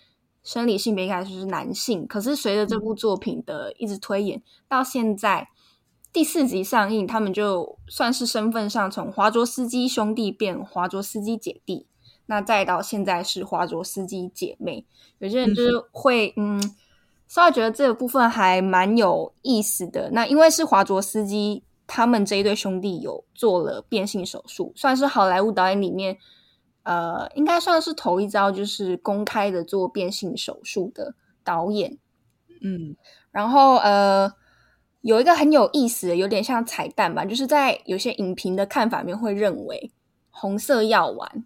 [0.45, 5.49] 生理性别一开始是男性，可是随着这部作品的一直推演，嗯、到现在
[6.17, 11.87] 第四集上映，他们就算是身份上从华卓斯基兄弟变华卓斯基姐弟，
[12.25, 14.87] 那再到现在是华卓斯基姐妹，
[15.19, 16.59] 有些人就是会嗯。
[16.59, 16.75] 嗯
[17.29, 20.09] 稍微觉得这个部分还蛮有意思的。
[20.13, 26.17] 那因为是华卓斯基他们这一对兄弟有做了变性手术，算是好莱坞导演里面，
[26.85, 31.99] 呃，应该算是头一遭就是公开的做变性手术的导演。
[32.63, 32.95] 嗯，
[33.33, 34.33] 然后呃，
[35.07, 39.93] 有一个很有意思的，有点像彩蛋吧，就是在有些影评的看法面会认为，
[40.31, 41.45] 红色药丸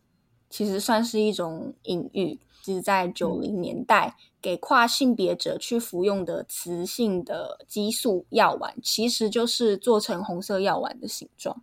[0.49, 2.41] 其实算是一种隐喻。
[2.63, 11.63] 是在九零年代给跨性别者去服用的雌性的激素药丸，其实就是做成红色药丸的形状。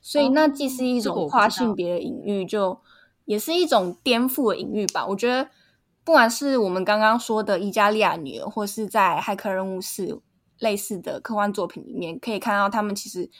[0.00, 2.80] 所以那既是一种跨性别的隐喻，就
[3.26, 5.06] 也是一种颠覆的隐喻吧。
[5.06, 5.50] 我觉得，
[6.02, 10.06] 不管是我们刚刚说的《伊加利亚女儿》，或是在《骇客任务四》
[10.58, 13.30] 类似的科幻作品里面，可以看到他们其实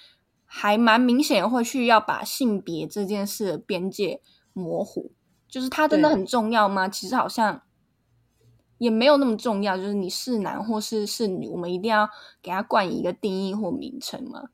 [0.45, 4.21] 还蛮明显会去要把性别这件事的边界
[4.53, 5.13] 模糊。
[5.49, 6.89] 就是它真的很重要吗？
[6.89, 7.63] 其实好像
[8.79, 9.77] 也没有那么重要。
[9.77, 12.09] 就是你是男或是是女，我们一定要
[12.43, 14.49] 给它冠以一个定义或名称吗？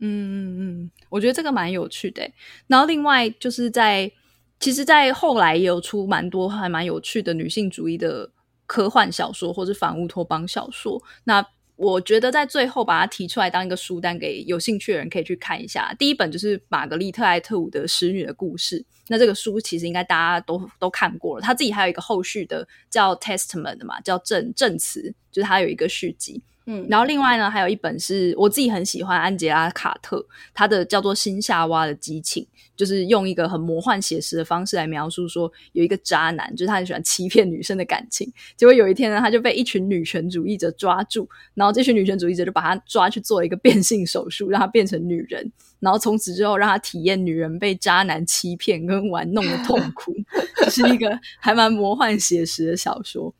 [0.00, 2.30] 嗯嗯嗯，我觉得这个蛮有趣的。
[2.66, 4.12] 然后另外就是在，
[4.60, 8.30] 其实，在后来也有出蛮多还蛮有趣的女性主义的
[8.66, 11.02] 科幻小说或是反乌托邦小说。
[11.24, 11.46] 那
[11.76, 15.92] 我觉得在最后把它提出来当一个书单，给有兴趣的人可以去看一下。
[15.98, 21.42] 第一本就是玛格丽特·艾特伍的《使女的故事》，那这个书其实应该大家都都看过了。
[21.42, 26.42] 他自己还有一个后续的叫《Testament》的嘛，叫证证词，就是他有一个续集。
[26.66, 32.42] 嗯，然后另外呢，还有一本是我自己很喜欢安杰拉·卡特，他的叫做《新夏娃的激情》，
[32.74, 50.14] 就是用一个很魔幻写实的方式来描述说，有一个渣男，就是他很喜欢欺骗女生的感情，结果有一天呢，他就被一群女权主义者抓住，然后这群女权主义者就把他抓去做一个变性手术，让他变成女人，然后从此之后让他体验女人被渣男欺骗跟玩弄的痛苦，
[50.70, 53.34] 是一个还蛮魔幻写实的小说。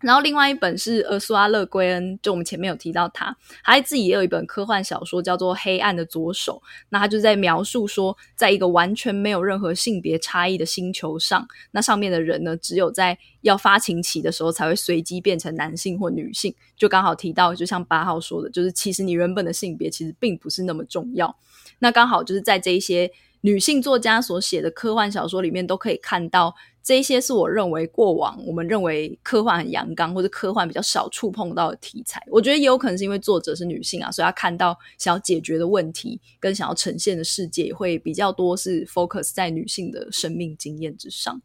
[0.00, 21.34] 然后另外一本是厄苏阿·勒圭恩，就我们前面有提到他，他自己也有一本科幻小说叫做《黑暗的左手》，那他就在描述说，在一个完全没有任何性别差异的星球上，那上面的人呢，只有在要发情期的时候才会随机变成男性或女性，就刚好提到，就像八号说的，就是其实你原本的性别其实并不是那么重要，
[21.78, 23.10] 那刚好就是在这一些
[23.46, 26.52] 女性作家所写的科幻小说里面都可以看到。
[26.82, 41.42] 这些是我认为过往我们认为科幻很阳刚或者科幻比较少触碰到的题材，我觉得也有可能是因为作者是女性啊，所以她看到想要解决的问题跟想要呈现的世界会比较多是 focus 在女性的生命经验之上。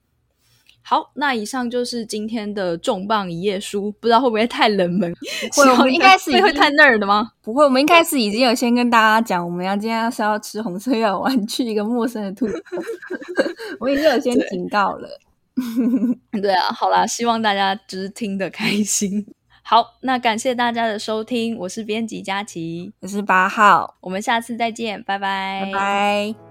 [0.84, 5.14] 好，那以上就是今天的重磅一页书，不知道会不会太冷门？
[5.56, 7.32] 会，我们应该是会太 nerd 的吗？
[7.42, 12.64] 不会，我们一开始已经有先跟大家讲，我们要今天是要吃红色药丸，去一个陌生的兔子，
[13.80, 15.08] 我已经有先警告了。
[16.42, 19.26] 对啊，好啦，希望大家只是听得开心。
[19.64, 26.51] 好，那感谢大家的收听，我是编辑佳琪，我是八号，我们下次再见，拜拜，拜拜。